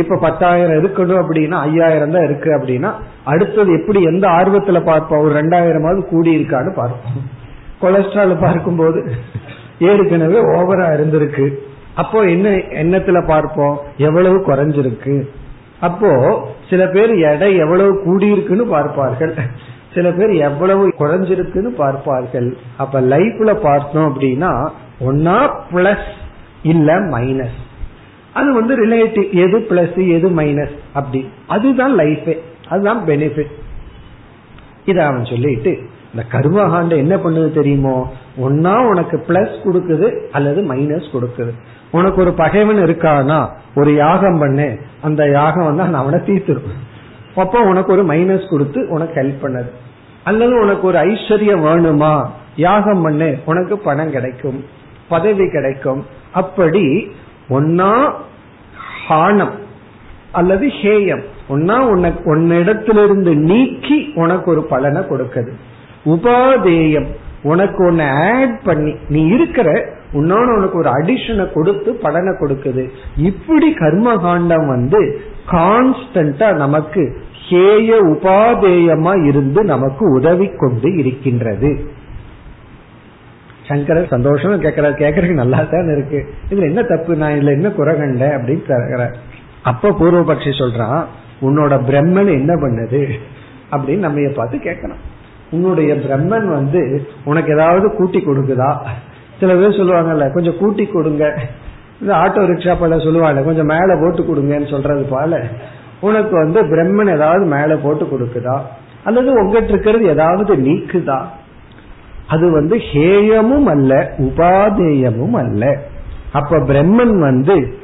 [0.00, 2.90] இப்ப பத்தாயிரம் இருக்கணும் அப்படின்னா ஐயாயிரம் தான் இருக்கு அப்படின்னா
[3.24, 5.22] அடுத்தது எப்படி எந்த ஆர்வத்துல பார்ப்போம்?
[5.24, 7.16] ஒரு ரெண்டாயிரமாவது கூடி இருக்கான்னு பார்ப்போம்.
[7.82, 9.00] கொலஸ்ட்ரால் பார்க்கும்போது
[9.78, 11.46] ஏற்கனவே ஓவரா இருந்திருக்கு.
[11.94, 12.48] அப்போ என்ன
[12.82, 13.78] எண்ணத்துல பார்ப்போம்?
[13.96, 15.14] எவ்வளவு குறைஞ்சிருக்கு?
[15.80, 16.10] அப்போ
[16.70, 19.34] சில பேர் எடை எவ்வளவு கூடியிருக்குன்னு பார்ப்பார்கள்.
[19.94, 22.48] சில பேர் எவ்வளவு குறைஞ்சிருக்குன்னு பார்ப்பார்கள்.
[22.76, 24.52] அப்ப லைஃப்ல பார்த்தோம் அப்படின்னா
[25.00, 25.36] ஒன்னா
[25.72, 26.08] பிளஸ்
[26.62, 27.58] இல்ல மைனஸ்
[28.34, 31.20] அது வந்து ரிலேட்டிவ் எது பிளஸ் எது மைனஸ் அப்படி.
[31.46, 32.34] அதுதான் லைஃபே
[32.68, 33.52] அதுதான் பெனிஃபிட்
[34.84, 35.72] இத அவன் சொல்லிட்டு
[36.14, 38.12] இந்த கர்மகாண்ட என்ன பண்ணுது தெரியுமோ?
[38.40, 41.52] ஒன்னா உனக்கு பிளஸ் கொடுக்குது அல்லது மைனஸ் கொடுக்குது.
[41.90, 44.78] உனக்கு ஒரு பகைவன் இருக்கானா ஒரு யாகம் பண்ணு.
[45.02, 46.80] அந்த யாகம் வந்து அவனை தீர்த்துரும்
[47.34, 49.70] அப்போ உனக்கு ஒரு மைனஸ் கொடுத்து உனக்கு ஹெல்ப் பண்ணது.
[50.24, 52.26] அல்லது உனக்கு ஒரு ஐஸ்வர்யம் வேணுமா?
[52.56, 54.64] யாகம் பண்ணு உனக்கு பணம் கிடைக்கும்
[55.08, 56.06] பதவி கிடைக்கும்.
[56.32, 57.10] அப்படி
[57.50, 58.12] ஒன்னா
[59.08, 59.56] ஹானம்
[60.32, 65.52] அல்லது ஹேயம் ஒன்னா உனக்கு உன்னிடத்திலிருந்து நீக்கி உனக்கு ஒரு பலனை கொடுக்குது.
[66.04, 67.06] உபாதேயம்.
[67.42, 72.88] உனக்கு ஒன்னு ஆட் பண்ணி நீ இருக்கிற உன்னோட உனக்கு ஒரு அடிஷனை கொடுத்து பலனை கொடுக்குது.
[73.16, 77.16] இப்படி கர்மகாண்டம் வந்து கான்ஸ்டன்டா நமக்கு
[77.50, 81.90] ஹேய உபாதேயமா இருந்து நமக்கு உதவி கொண்டு இருக்கின்றது.
[83.68, 86.34] சங்கரர் சந்தோஷம் கேட்கிறார் கேட்கறதுக்கு நல்லா தான் இருக்கு.
[86.50, 87.16] இதுல என்ன தப்பு?
[87.16, 89.16] நான் இதுல என்ன குறை அப்படின்னு கேட்கிறார்
[89.62, 91.04] அப்ப பூர்வபக்ஷி சொல்றான்
[91.42, 93.08] உன்னோட பிரம்மன் என்ன பண்ணுது?
[93.70, 95.10] அப்படின்னு நம்ம பார்த்து கேட்கணும்.
[95.52, 98.70] உன்னுடைய பிரம்மன் வந்து உனக்கு ஏதாவது கூட்டி கொடுக்குதா?
[99.40, 101.24] சில பேர் சொல்லுவாங்கல்ல கொஞ்சம் கூட்டி கொடுங்க.
[102.00, 105.42] இந்த ஆட்டோ ரிக்ஷா பல சொல்லுவாங்க கொஞ்சம் மேலே போட்டு கொடுங்கன்னு சொல்றது போல.
[106.00, 108.56] உனக்கு வந்து பிரம்மன் ஏதாவது மேலே போட்டு கொடுக்குதா?
[109.04, 111.20] அல்லது உங்ககிட்ட இருக்கிறது ஏதாவது நீக்குதா?
[112.26, 115.78] அது வந்து ஹேயமும் அல்ல உபாதேயமும் அல்ல.
[116.32, 117.74] அப்ப பிரம்மன் வந்து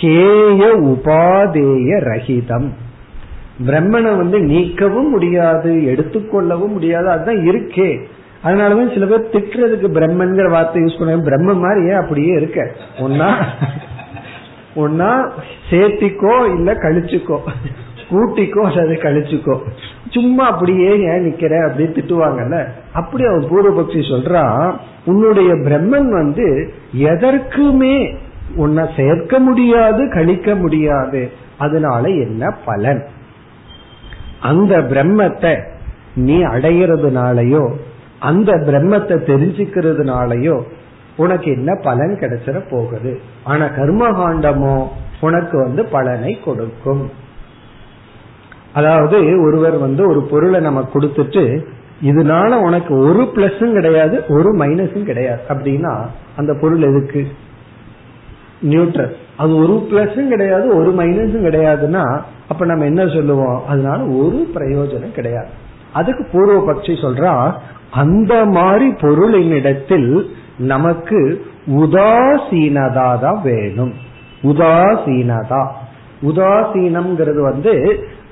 [0.00, 2.68] ஹேய உபாதேய ரஹிதம்.
[3.66, 8.04] பிரம்மனை வந்து நீக்கவும் முடியாது எடுத்துக்கொள்ளவும் முடியாது அதுதான் இருக்கே.
[8.44, 12.70] அதனாலதான் சில பேர் திட்டுறதுக்கு பிரம்மன்கிற வார்த்தை யூஸ் பண்ண பிரம்ம மாதிரி ஏன் அப்படியே இருக்க?
[12.98, 13.34] ஒன்னா
[14.76, 15.30] ஒன்னா
[15.70, 17.38] சேர்த்திக்கோ இல்ல கழிச்சுக்கோ.
[18.10, 19.58] கூட்டிக்கோ அல்லது கழிச்சுக்கோ.
[20.10, 22.66] சும்மா அப்படியே ஏன் நிக்கிற அப்படின்னு திட்டுவாங்கல்ல?
[22.92, 28.14] அப்படி அவன் பூர்வபக்ஷி சொல்றான் உன்னுடைய பிரம்மன் வந்து எதற்குமே
[28.56, 31.30] உன்னை சேர்க்க முடியாது கழிக்க முடியாது.
[31.58, 33.04] அதனால என்ன பலன்?
[34.40, 35.62] அந்த பிரம்மத்தை
[36.14, 37.74] நீ அடைகிறதுனாலயோ
[38.18, 40.62] அந்த பிரம்மத்தை தெரிஞ்சுக்கிறதுனாலயோ
[41.16, 43.20] உனக்கு என்ன பலன் கிடைச்சிட போகுது?
[43.44, 44.86] ஆனா கர்மகாண்டமோ
[45.20, 47.10] உனக்கு வந்து பலனை கொடுக்கும்.
[48.72, 51.66] அதாவது ஒருவர் வந்து ஒரு பொருளை நம்ம கொடுத்துட்டு
[52.02, 55.40] இதனால உனக்கு ஒரு பிளஸும் கிடையாது ஒரு மைனஸும் கிடையாது.
[55.48, 57.26] அப்படின்னா அந்த பொருள் எதுக்கு?
[58.60, 59.16] நியூட்ரல்.
[59.38, 62.04] அது ஒரு பிளஸும் கிடையாது ஒரு மைனஸும் கிடையாதுன்னா
[62.48, 63.66] அப்ப நம்ம என்ன சொல்லுவோம்?
[63.66, 65.48] அதனால ஒரு பிரயோஜனம் கிடையாது.
[65.92, 67.54] அதுக்கு பூர்வ பட்சி சொல்றா
[67.90, 73.94] அந்த மாதிரி பொருளின் இடத்தில் நமக்கு உதாசீனதா தான் வேணும்.
[74.42, 75.62] உதாசீனதா.
[76.22, 77.74] உதாசீனம்ங்கிறது வந்து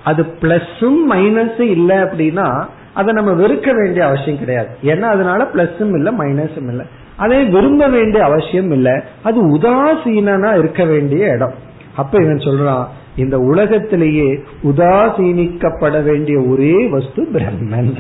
[0.05, 4.69] அது பிளஸும் மைனஸும் இல்லை அப்படின்னா அதை நம்ம வெறுக்க வேண்டிய அவசியம் கிடையாது.
[4.83, 6.87] ஏன்னா அதனால பிளஸும் இல்லை மைனஸும் இல்லை.
[7.17, 8.93] அதை விரும்ப வேண்டிய அவசியம் இல்லை.
[9.23, 11.55] அது உதாசீனா இருக்க வேண்டிய இடம்.
[11.97, 12.87] அப்ப இவன் சொல்றான்
[13.17, 17.97] இந்த உலகத்திலேயே உதாசீனிக்கப்பட வேண்டிய ஒரே வஸ்து பிரம்மன்.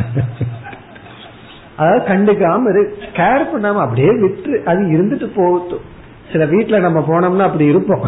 [1.76, 5.94] அதாவது கண்டுக்காம கேர் பண்ணாம அப்படியே விட்டு அது இருந்துட்டு போகட்டும்.
[6.32, 8.04] சில வீட்டுல நம்ம போனோம்னா அப்படி இருப்போம்.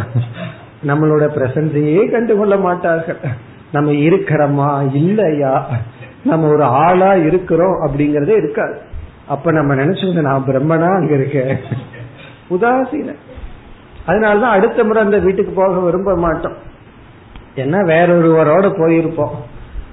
[0.87, 3.17] நம்மளோட பிரசன்ஸையே கண்டுகொள்ள மாட்டார்கள்.
[3.73, 5.67] நம்ம இருக்கிறோமா இல்லையா?
[6.25, 8.79] நம்ம ஒரு ஆளா இருக்கிறோம் அப்படிங்கறதே இருக்காது.
[9.29, 11.57] அப்ப நம்ம நினைச்சுங்க நான் பிரம்மனா அங்க இருக்கேன்
[12.51, 13.15] உதாசீன.
[14.07, 16.57] அதனாலதான் அடுத்த முறை அந்த வீட்டுக்கு போக விரும்ப மாட்டோம்.
[17.57, 19.35] ஏன்னா வேறொருவரோட போயிருப்போம்.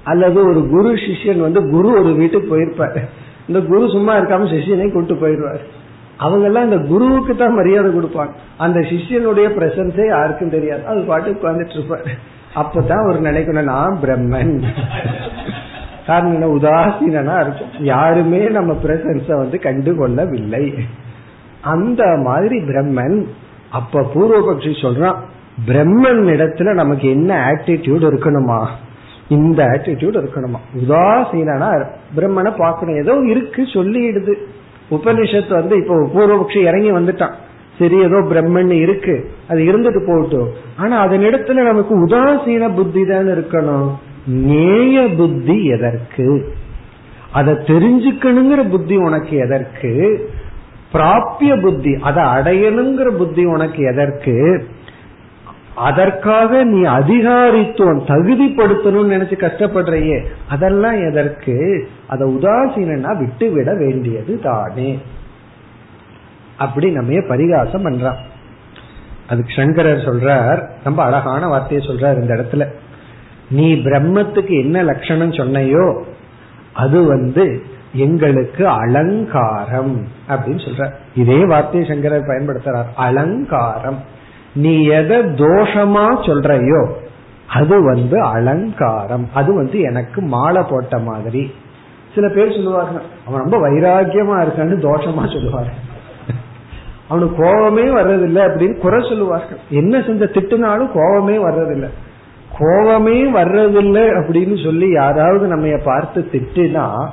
[0.04, 3.08] அல்லது ஒரு குரு சிஷ்யன் வந்து குரு ஒரு வீட்டுக்கு போயிருப்பாரு.
[3.48, 5.60] இந்த குரு சும்மா இருக்காம சிஷியனை கூட்டு போயிடுவார்.
[6.18, 8.32] அவங்க எல்லாம் இந்த குருவுக்கு தான் மரியாதை கொடுப்பாங்க.
[8.58, 10.86] அந்த சிஷியனுடைய பிரசன்ஸே யாருக்கும் தெரியாது.
[10.86, 12.06] அது பாட்டு உட்கார்ந்துட்டு இருப்பாரு.
[12.56, 14.64] அப்பதான் ஒரு நினைக்கணும் நான் பிரம்மன்.
[16.08, 20.74] காரணம் என்ன உதாசீனா இருக்கும் யாருமே நம்ம பிரசன்ஸ வந்து கண்டுகொள்ளவில்லை.
[21.62, 23.26] அந்த மாதிரி பிரம்மன்
[23.70, 25.16] அப்ப பூர்வபக்ஷி சொல்றான்
[25.68, 28.68] பிரம்மன் இடத்துல நமக்கு என்ன ஆட்டிடியூட் இருக்கணுமா?
[29.28, 30.60] இந்த ஆட்டிடியூட் இருக்கணுமா?
[30.82, 32.96] உதாசீனா பிரம்மனை பார்க்கணும்.
[32.96, 34.36] ஏதோ இருக்கு சொல்லிடுது.
[34.92, 37.36] உபனிஷத்து வந்து இப்போ பூர்வபக்ஷி இறங்கி வந்துட்டான்.
[37.78, 39.32] சரி ஏதோ பிரம்மன் இருக்கு.
[39.48, 40.50] அது இருந்துட்டு போகட்டும்.
[40.78, 43.90] ஆனா அதனிடத்துல நமக்கு உதாசீன புத்தி தான் இருக்கணும்.
[44.26, 46.54] நேய புத்தி எதற்கு?
[47.34, 50.24] அதை தெரிஞ்சுக்கணுங்கிற புத்தி உனக்கு எதற்கு?
[50.94, 54.68] பிராப்பிய புத்தி அதை அடையணுங்கிற புத்தி உனக்கு எதற்கு?
[55.76, 61.88] அதற்காக நீ அதிகாரித்துவம் தகுதிப்படுத்தணும்னு நினைச்சு கஷ்டப்படுறையே அதெல்லாம் எதற்கு?
[62.08, 65.00] அதை உதாசீனா விட்டு விட வேண்டியது தானே.
[66.58, 68.16] அப்படி நம்ம பரிகாசம் பண்றான்
[69.30, 72.68] அதுக்கு சங்கரர் சொல்றார் ரொம்ப அழகான வார்த்தையை சொல்றார் இந்த இடத்துல.
[73.50, 76.02] நீ பிரம்மத்துக்கு என்ன லட்சணம் சொன்னையோ
[76.74, 82.86] அது வந்து எங்களுக்கு அலங்காரம் அப்படின்னு சொல்ற இதே வார்த்தையை சங்கரர் பயன்படுத்துறார்.
[82.96, 84.00] அலங்காரம்.
[84.54, 86.88] நீ எதை தோஷமா சொல்றையோ
[87.48, 89.30] அது வந்து அலங்காரம்.
[89.34, 91.54] அது வந்து எனக்கு மாலை போட்ட மாதிரி.
[92.16, 95.70] சில பேர் சொல்லுவாங்க அவன் ரொம்ப வைராக்கியமா இருக்கான்னு தோஷமா சொல்லுவாரு.
[97.08, 99.58] அவனுக்கு கோபமே வர்றதில்லை அப்படின்னு குறை சொல்லுவார்கள்.
[99.70, 101.90] என்ன செஞ்ச திட்டுனாலும் கோபமே வர்றதில்லை.
[102.58, 107.10] கோபமே வர்றதில்லை அப்படின்னு சொல்லி யாராவது நம்ம பார்த்து திட்டுனா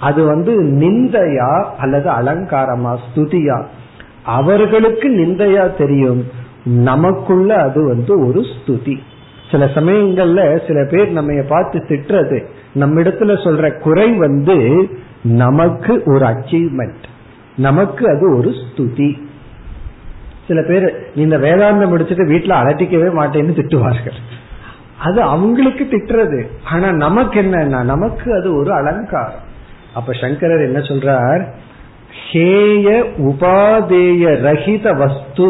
[0.00, 3.64] அது வந்து நிந்தையா அல்லது அலங்காரமா ஸ்துதியா?
[4.24, 6.24] அவர்களுக்கு நிந்தையா தெரியும்.
[6.64, 8.98] நமக்குள்ள அது வந்து ஒரு ஸ்துதி.
[9.50, 14.88] சில சமயங்கள்ல சில பேர் நம்ம பார்த்து திட்டுறது நம்ம இடத்துல சொல்ற குறை வந்து
[15.22, 17.04] நமக்கு ஒரு அச்சீவ்மெண்ட்
[17.56, 19.22] நமக்கு அது ஒரு ஸ்துதி.
[20.48, 24.18] சில பேர் இந்த வேதாந்தம் முடிச்சுட்டு வீட்டுல அலட்டிக்கவே மாட்டேன்னு திட்டுவார்கள்.
[25.04, 26.46] அது அவங்களுக்கு திட்டுறது.
[26.64, 29.46] ஆனா நமக்கு என்னன்னா நமக்கு அது ஒரு அலங்காரம்.
[29.94, 31.42] அப்ப சங்கரர் என்ன சொல்றார்?
[32.32, 32.88] ஹேய
[33.18, 35.48] உபாதேய ரஹித வஸ்து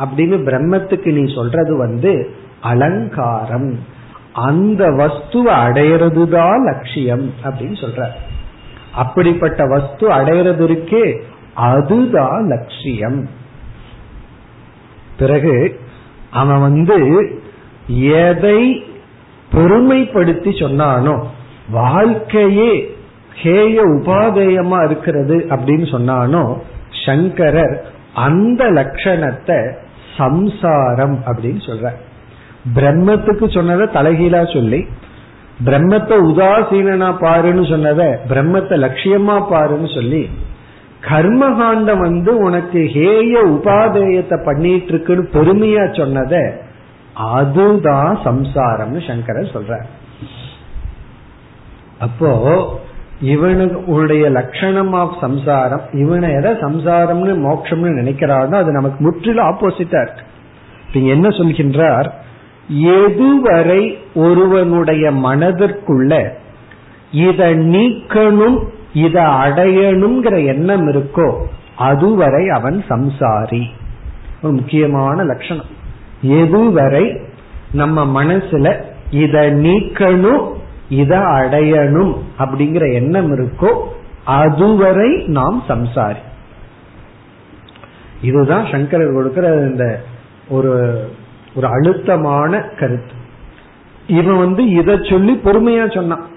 [0.00, 3.78] அப்படின்னு பிரம்மத்துக்கு நீ சொல்றது வந்து அலங்காரம்.
[4.32, 8.08] அந்த வஸ்துவை அடையிறது தான் லட்சியம் அப்படின்னு சொல்ற
[8.94, 11.04] அப்படிப்பட்ட வஸ்து அடையிறது இருக்கே
[11.54, 13.28] அதுதான் லட்சியம்.
[15.18, 15.80] பிறகு
[16.30, 16.98] அவன் வந்து
[18.18, 18.60] எதை
[19.50, 21.14] பெருமைப்படுத்தி சொன்னானோ
[21.70, 22.72] வாழ்க்கையே
[23.42, 26.42] ஹேய உபாதேயமா இருக்கிறது அப்படின்னு சொன்னானோ
[27.04, 27.74] சங்கரர்
[28.20, 29.58] அந்த லட்சணத்தை
[30.16, 31.88] சம்சாரம் அப்படின்னு சொல்ற
[32.74, 34.80] பிரம்மத்துக்கு சொன்னதை தலைகீழா சொல்லி
[35.64, 40.22] பிரம்மத்தை உதாசீனா பாருன்னு சொன்னத பிரம்மத்தை லட்சியமா பாருன்னு சொல்லி
[41.02, 46.34] கர்மகாண்டம் வந்து உனக்கு ஹேய உபாதேயத்தை பண்ணிட்டு இருக்குன்னு பெருமையா சொன்னத
[47.20, 49.84] அதுதான் சம்சாரம்னு சங்கரர் சொல்ற
[52.00, 52.30] அப்போ
[53.20, 61.06] இவனுடைய லட்சணம் ஆஃப் சம்சாரம் இவனை எதை சம்சாரம்னு மோட்சம்னு நினைக்கிறானோ அது நமக்கு முற்றிலும் ஆப்போசிட்டா இருக்கு.
[61.06, 62.08] என்ன சொல்கின்றார்?
[62.84, 66.32] எதுவரை ஒருவனுடைய மனதிற்குள்ள
[67.12, 68.58] இத நீக்கணும்
[68.94, 71.28] இத அடையணுங்கிற எண்ணம் இருக்கோ
[71.76, 73.62] அதுவரை அவன் சம்சாரி.
[74.42, 75.78] ஒரு முக்கியமான லட்சணம்.
[76.22, 77.20] எதுவரை
[77.72, 80.52] நம்ம மனசுல இத நீக்கணும்
[80.88, 83.74] இத அடையணும் அப்படிங்கிற எண்ணம் இருக்கோ
[84.24, 86.22] அதுவரை நாம் சம்சாரி.
[88.22, 90.02] இதுதான் சங்கரர் கொடுக்கிற இந்த
[90.48, 91.04] ஒரு
[91.54, 93.12] ஒரு அழுத்தமான கருத்து.
[94.06, 96.29] இவன் வந்து இத சொல்லி பொறுமையா சொன்னான்.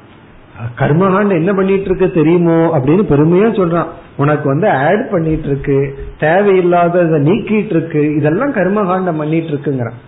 [0.80, 3.88] கர்மகாண்ட என்ன பண்ணிட்டு இருக்கு தெரியுமோ அப்படின்னு பெருமையா சொல்றான்.
[4.18, 10.00] உனக்கு வந்து ஆட் பண்ணிட்டு இருக்கு தேவையில்லாத நீக்கிட்டு இருக்கு இதெல்லாம் கர்மகாண்டம் பண்ணிட்டு இருக்குங்கிறான்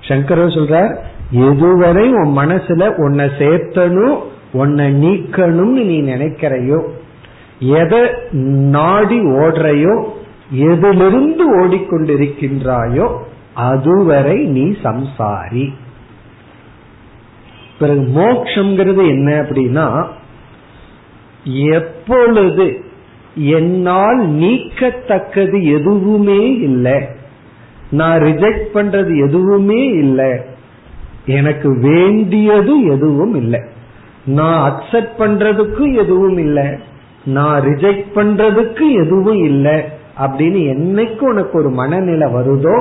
[0.00, 0.92] சங்கரர் சொல்றார்
[1.32, 4.18] எதுவரை உன் மனசுல உன்னை சேர்த்தனும்
[4.52, 6.80] உன்னை நீக்கணும்னு நீ நினைக்கிறையோ
[7.60, 8.02] எதை
[8.70, 9.94] நாடி ஓடுறையோ
[10.50, 13.06] எதிலிருந்து ஓடிக்கொண்டிருக்கின்றாயோ
[13.54, 15.72] அதுவரை நீ சம்சாரி.
[17.82, 19.86] பிறகு மோக்ஷங்கிறது என்ன அப்படின்னா
[21.76, 22.66] எப்பொழுது
[23.56, 26.96] என்னால் நீக்கத்தக்கது எதுவுமே இல்லை
[28.00, 30.30] நான் ரிஜெக்ட் பண்றது எதுவுமே இல்லை
[31.38, 33.60] எனக்கு வேண்டியது எதுவும் இல்லை.
[34.38, 36.66] நான் அக்செப்ட் பண்றதுக்கு எதுவும் இல்லை
[37.36, 39.76] நான் ரிஜெக்ட் பண்றதுக்கு எதுவும் இல்லை
[40.24, 42.76] அப்படின்னு என்னைக்கு உனக்கு ஒரு மனநிலை வருதோ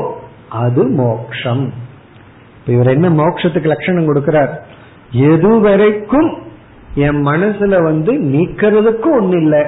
[0.64, 1.64] அது மோக்ஷம்.
[2.58, 4.52] இப்ப இவர் என்ன மோக்ஷத்துக்கு லட்சணம் கொடுக்கிறார்?
[5.12, 6.38] எதுவரைக்கும்
[6.96, 9.62] என் மனசுல வந்து நீக்கிறதுக்கும் ஒண்ணு இல்லை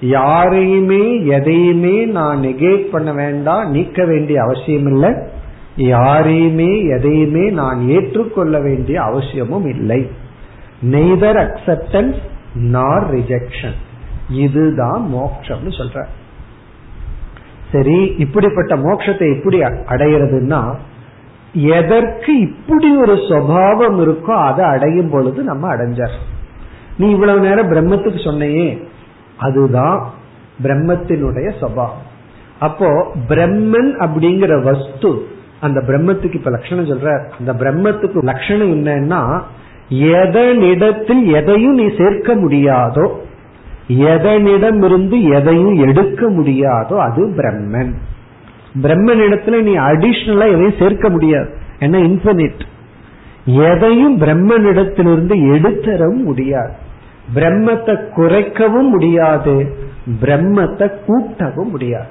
[0.00, 5.14] யாரையுமே எதையுமே நான் நெகேட் பண்ண வேண்டாம் நீக்க வேண்டிய அவசியம் இல்லை
[5.76, 10.10] யாரையுமே எதையுமே நான் ஏற்றுக்கொள்ள வேண்டிய அவசியமும் இல்லை.
[10.82, 12.16] நெய்தர் அக்செப்டன்ஸ்
[12.54, 13.78] நார் ரிஜெக்ஷன்
[14.30, 16.04] இதுதான் மோக்ஷம்னு சொல்ற.
[17.72, 20.74] சரி இப்படிப்பட்ட மோட்சத்தை எப்படி அடையிறதுன்னா
[21.52, 26.16] எதற்கு இப்படி ஒரு சுவாவம் இருக்கோ அதை அடையும் பொழுது நம்ம அடைஞ்சார்.
[26.98, 28.86] நீ இவ்வளவு நேரம் பிரம்மத்துக்கு சொன்னையே
[29.36, 30.10] அதுதான்
[30.62, 32.08] பிரம்மத்தினுடைய சுவாவம்.
[32.58, 35.26] அப்போ பிரம்மன் அப்படிங்கிற வஸ்து
[35.60, 39.40] அந்த பிரம்மத்துக்கு இப்ப லட்சணம் சொல்ற அந்த பிரம்மத்துக்கு லட்சணம் என்னன்னா
[39.90, 43.10] எதனிடத்தில் எதையும் நீ சேர்க்க முடியாதோ
[43.88, 47.94] எதனிடமிருந்து எதையும் எடுக்க முடியாதோ அது பிரம்மன்.
[48.82, 51.56] பிரம்மனிடத்துல நீ அடிஷ்னலா எதையும் சேர்க்க முடியாது.
[51.78, 52.60] என்ன இன்ஃபினிட்
[53.44, 56.72] எதையும் பிரம்மனிடத்திலிருந்து எடுத்தரவும் முடியாது.
[57.34, 59.74] பிரம்மத்தை குறைக்கவும் முடியாது.
[60.22, 62.06] பிரம்மத்தை கூட்டவும் முடியாது.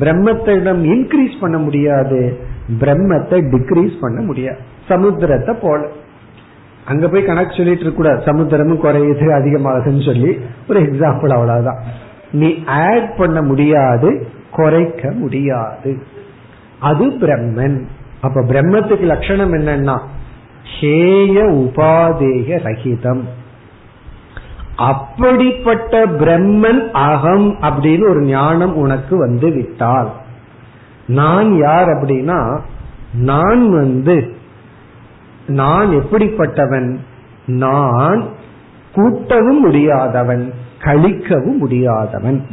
[0.00, 2.38] பிரம்மத்திடம் இன்க்ரீஸ் பண்ண முடியாது.
[2.80, 4.58] பிரம்மத்தை டிக்ரீஸ் பண்ண முடியாது.
[4.88, 5.88] சமுத்திரத்தை போல.
[6.86, 8.24] அங்க போய் கணக்கு சொல்லிட்டு இருக்க கூடாது.
[8.24, 10.38] சமுத்திரமும் குறையுது அதிகமாகுதுன்னு சொல்லி
[10.68, 11.82] ஒரு எக்ஸாம்பிள் அவ்வளவுதான்.
[12.32, 14.26] நீ ஆட் பண்ண முடியாது.
[14.52, 16.02] குறைக்க முடியாது.
[16.80, 17.84] அது பிரம்மன்.
[18.20, 20.00] அப்ப பிரம்மத்துக்கு லட்சணம் என்னன்னா
[20.80, 23.22] ஹேய உபாதேய ரஹிதம்.
[24.76, 30.12] அப்படிப்பட்ட பிரம்மன் அகம் அப்படின்னு ஒரு ஞானம் உனக்கு வந்து விட்டால்
[31.06, 32.60] நான் யார் அப்படின்னா
[33.14, 34.36] நான் வந்து
[35.46, 36.96] நான் எப்படிப்பட்டவன்?
[37.46, 38.28] நான்
[38.94, 42.46] கூட்டவும் முடியாதவன் கழிக்கவும் முடியாதவன்.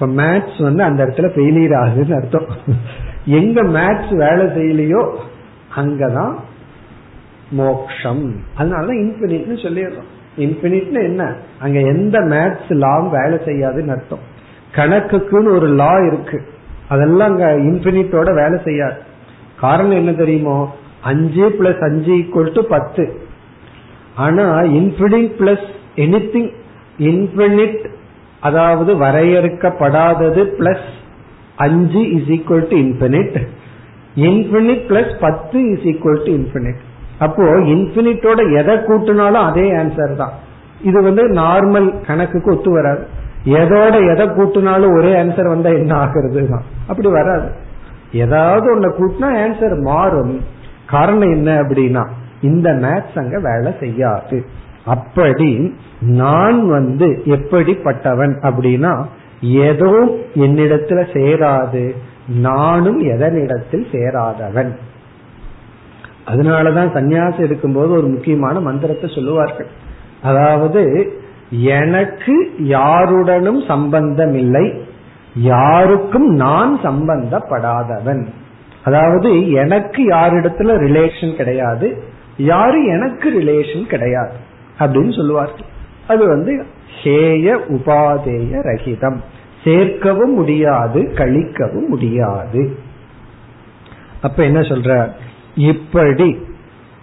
[0.00, 2.46] இப்ப மேத்ஸ் வந்து அந்த இடத்துல ஃபெயிலியர் ஆகுதுன்னு அர்த்தம்.
[3.24, 5.14] எங்க மேத்ஸ் வேலை செய்யலையோ
[5.76, 6.34] அங்கதான்
[7.50, 8.36] மோக்ஷம்.
[8.58, 10.08] அதனாலதான் இன்பினிட்னு சொல்லிடுறோம்.
[10.38, 11.34] இன்பினிட்னு என்ன?
[11.58, 14.18] அங்க எந்த மேத்ஸ் லாவும் வேலை செய்யாதுன்னு அர்த்தம்.
[14.74, 16.42] கணக்குக்குன்னு ஒரு லா இருக்கு.
[16.88, 19.00] அதெல்லாம் அங்க இன்பினிட்டோட வேலை செய்யாது.
[19.60, 20.76] காரணம் என்ன தெரியுமோ?
[21.02, 23.20] அஞ்சு பிளஸ் அஞ்சு ஈக்குவல் டு பத்து.
[24.14, 26.52] ஆனா infinite plus anything
[26.98, 27.96] infinite
[28.46, 30.88] அதாவது வரையறுக்கப்படாதது பிளஸ்
[31.66, 33.38] அஞ்சு is equal to infinite
[34.28, 36.82] infinite plus பத்து இஸ் ஈக்வல் டு இன்பினிட்
[37.24, 40.34] அப்போ இன்பினிட்டோட எதை கூட்டினாலும் அதே ஆன்சர் தான்.
[40.88, 43.02] இது வந்து நார்மல் கணக்குக்கு ஒத்து வராது.
[43.60, 46.64] எதோட எதை கூட்டினாலும் ஒரே ஆன்சர் வந்தா என்ன ஆகுறது தான்.
[46.88, 47.48] அப்படி வராது.
[48.24, 50.34] ஏதாவது ஒன்ன கூட்டினா ஆன்சர் மாறும்.
[50.86, 52.04] காரணம் என்ன அப்படின்னா
[52.40, 54.38] இந்த மேத்ஸ் அங்க வேலை செய்யாது.
[54.88, 58.92] அப்படி நான் வந்து எப்படிப்பட்டவன் அப்படின்னா
[59.40, 59.90] ஏதோ
[60.34, 61.84] என்னிடத்துல சேராது.
[62.28, 64.72] நானும் எதனிடத்தில் சேராதவன்.
[66.26, 69.70] அதனாலதான் சன்னியாசம் எடுக்கும்போது ஒரு முக்கியமான மந்திரத்தை சொல்லுவார்கள்.
[70.22, 70.82] அதாவது
[71.50, 74.66] எனக்கு யாருடனும் சம்பந்தம் இல்லை
[75.34, 78.26] யாருக்கும் நான் சம்பந்தப்படாதவன்.
[78.84, 82.02] அதாவது எனக்கு யாரிடத்துல ரிலேஷன் கிடையாது.
[82.36, 84.46] யாரு எனக்கு ரிலேஷன் கிடையாது.
[84.78, 85.66] அப்படின்னு சொல்லுவார்கள்
[86.08, 86.64] அது வந்து
[87.02, 89.18] ஹேய உபாதேய ரகிதம்.
[89.64, 92.76] சேர்க்கவும் முடியாது கழிக்கவும் முடியாது.
[94.22, 95.10] அப்ப என்ன சொல்ற?
[95.54, 96.38] இப்படி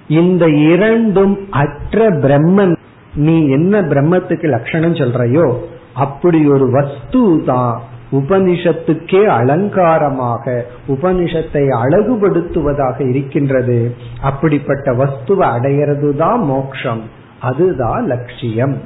[0.07, 2.75] இந்த இரண்டும் அற்ற பிரம்மன்
[3.15, 5.57] நீ என்ன பிரம்மத்துக்கு லட்சணம் சொல்றையோ
[5.93, 13.95] அப்படி ஒரு வஸ்து தான் உபனிஷத்துக்கே அலங்காரமாக உபனிஷத்தை அழகுபடுத்துவதாக இருக்கின்றது.
[14.21, 17.14] அப்படிப்பட்ட வஸ்துவை அடையிறது தான் மோக்ஷம்.
[17.39, 18.77] அதுதான் லட்சியம்.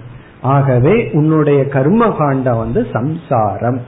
[0.41, 3.82] ஆகவே உன்னுடைய கர்ம காண்டம் வந்து சம்சாரம்.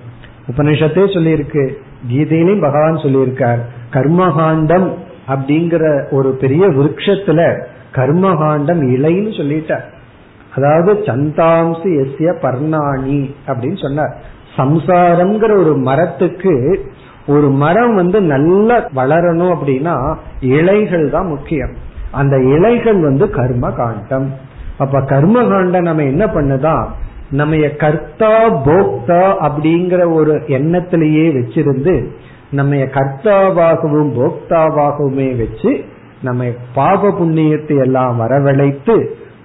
[0.47, 1.74] உபனிஷத்தே சொல்லியிருக்கு.
[2.12, 3.59] கீதையிலையும் பகவான் சொல்லியிருக்கார்.
[3.91, 4.93] கர்மகாண்டம்
[5.28, 7.64] அப்படிங்கிற ஒரு பெரிய விருட்சத்துல
[7.95, 9.84] கர்மகாண்டம் இலைன்னு சொல்லிட்டார்.
[10.55, 14.18] அதாவது சந்தாம்சு எஸ்ய பர்ணாணி அப்படின்னு சொன்னார்.
[14.57, 16.86] சம்சாரம்ங்கிற ஒரு மரத்துக்கு
[17.28, 21.74] ஒரு மரம் வந்து நல்லா வளரணும் அப்படின்னா இலைகள் தான் முக்கியம்.
[22.12, 24.34] அந்த இலைகள் வந்து கர்ம காண்டம்
[24.82, 26.86] அப்ப கர்ம காண்டம் நம்ம என்ன பண்ணுதான்
[27.32, 28.34] நம்ம கர்த்தா
[28.65, 31.95] போக்தா அப்படிங்கிற ஒரு எண்ணத்திலேயே வச்சிருந்து
[32.51, 35.71] நம்ம கர்த்தாவாகவும் போக்தாவாகவுமே வச்சு
[36.21, 38.95] நம்ம பாப புண்ணியத்தை எல்லாம் வரவழைத்து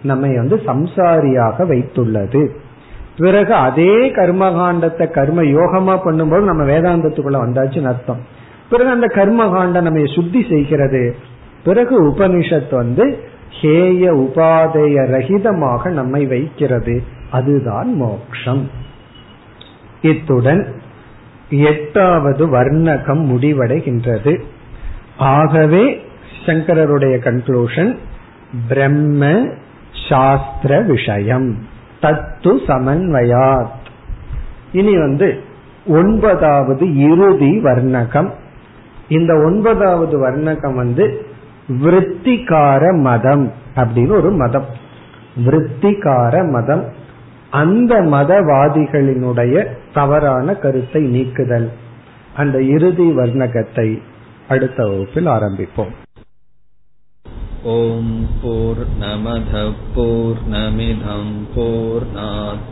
[0.02, 2.42] நம்மை வந்து சம்சாரியாக வைத்துள்ளது.
[3.16, 8.22] பிறகு அதே கர்மகாண்டத்தை கர்ம யோகமா பண்ணும்போது நம்ம வேதாந்தத்துக்குள்ள வந்தாச்சுன்னு அர்த்தம்.
[8.70, 11.02] பிறகு அந்த கர்மகாண்டம் நம்ம சுத்தி செய்கிறது.
[11.64, 13.06] பிறகு உபனிஷத் வந்து
[13.50, 17.02] ஹேய உபாதேய ரகிதமாக நம்மை வைக்கிறது.
[17.30, 18.70] அதுதான் மோக்ஷம்.
[20.02, 20.80] இத்துடன்
[21.50, 24.40] எட்டாவது வர்ணகம் முடிவடைகின்றது.
[25.18, 26.04] ஆகவே
[26.46, 27.96] சங்கரருடைய கன்க்ளூஷன்
[28.68, 29.48] பிரம்ம
[30.08, 31.58] சாஸ்திர விஷயம்.
[32.02, 33.70] தத்து சமன்வயாத்.
[34.72, 35.40] இனி வந்து
[35.86, 38.30] ஒன்பதாவது இறுதி வர்ணகம்.
[39.08, 41.26] இந்த ஒன்பதாவது வர்ணகம் வந்து
[41.81, 44.67] விற்த்திகார மதம் அப்படின்னு ஒரு மதம்
[45.45, 46.83] விற்த்திகார மதம்
[47.53, 49.55] அந்த மதவாதிகளினுடைய
[49.93, 51.69] தவறான கருத்தை நீக்குதல்
[52.35, 53.89] அந்த இறுதி வர்ணகத்தை
[54.47, 55.93] அடுத்த வகுப்பில் ஆரம்பிப்போம்
[57.63, 58.05] ॐ
[58.41, 62.71] पूर्णमधः पूर्णमिधं पूर्णात्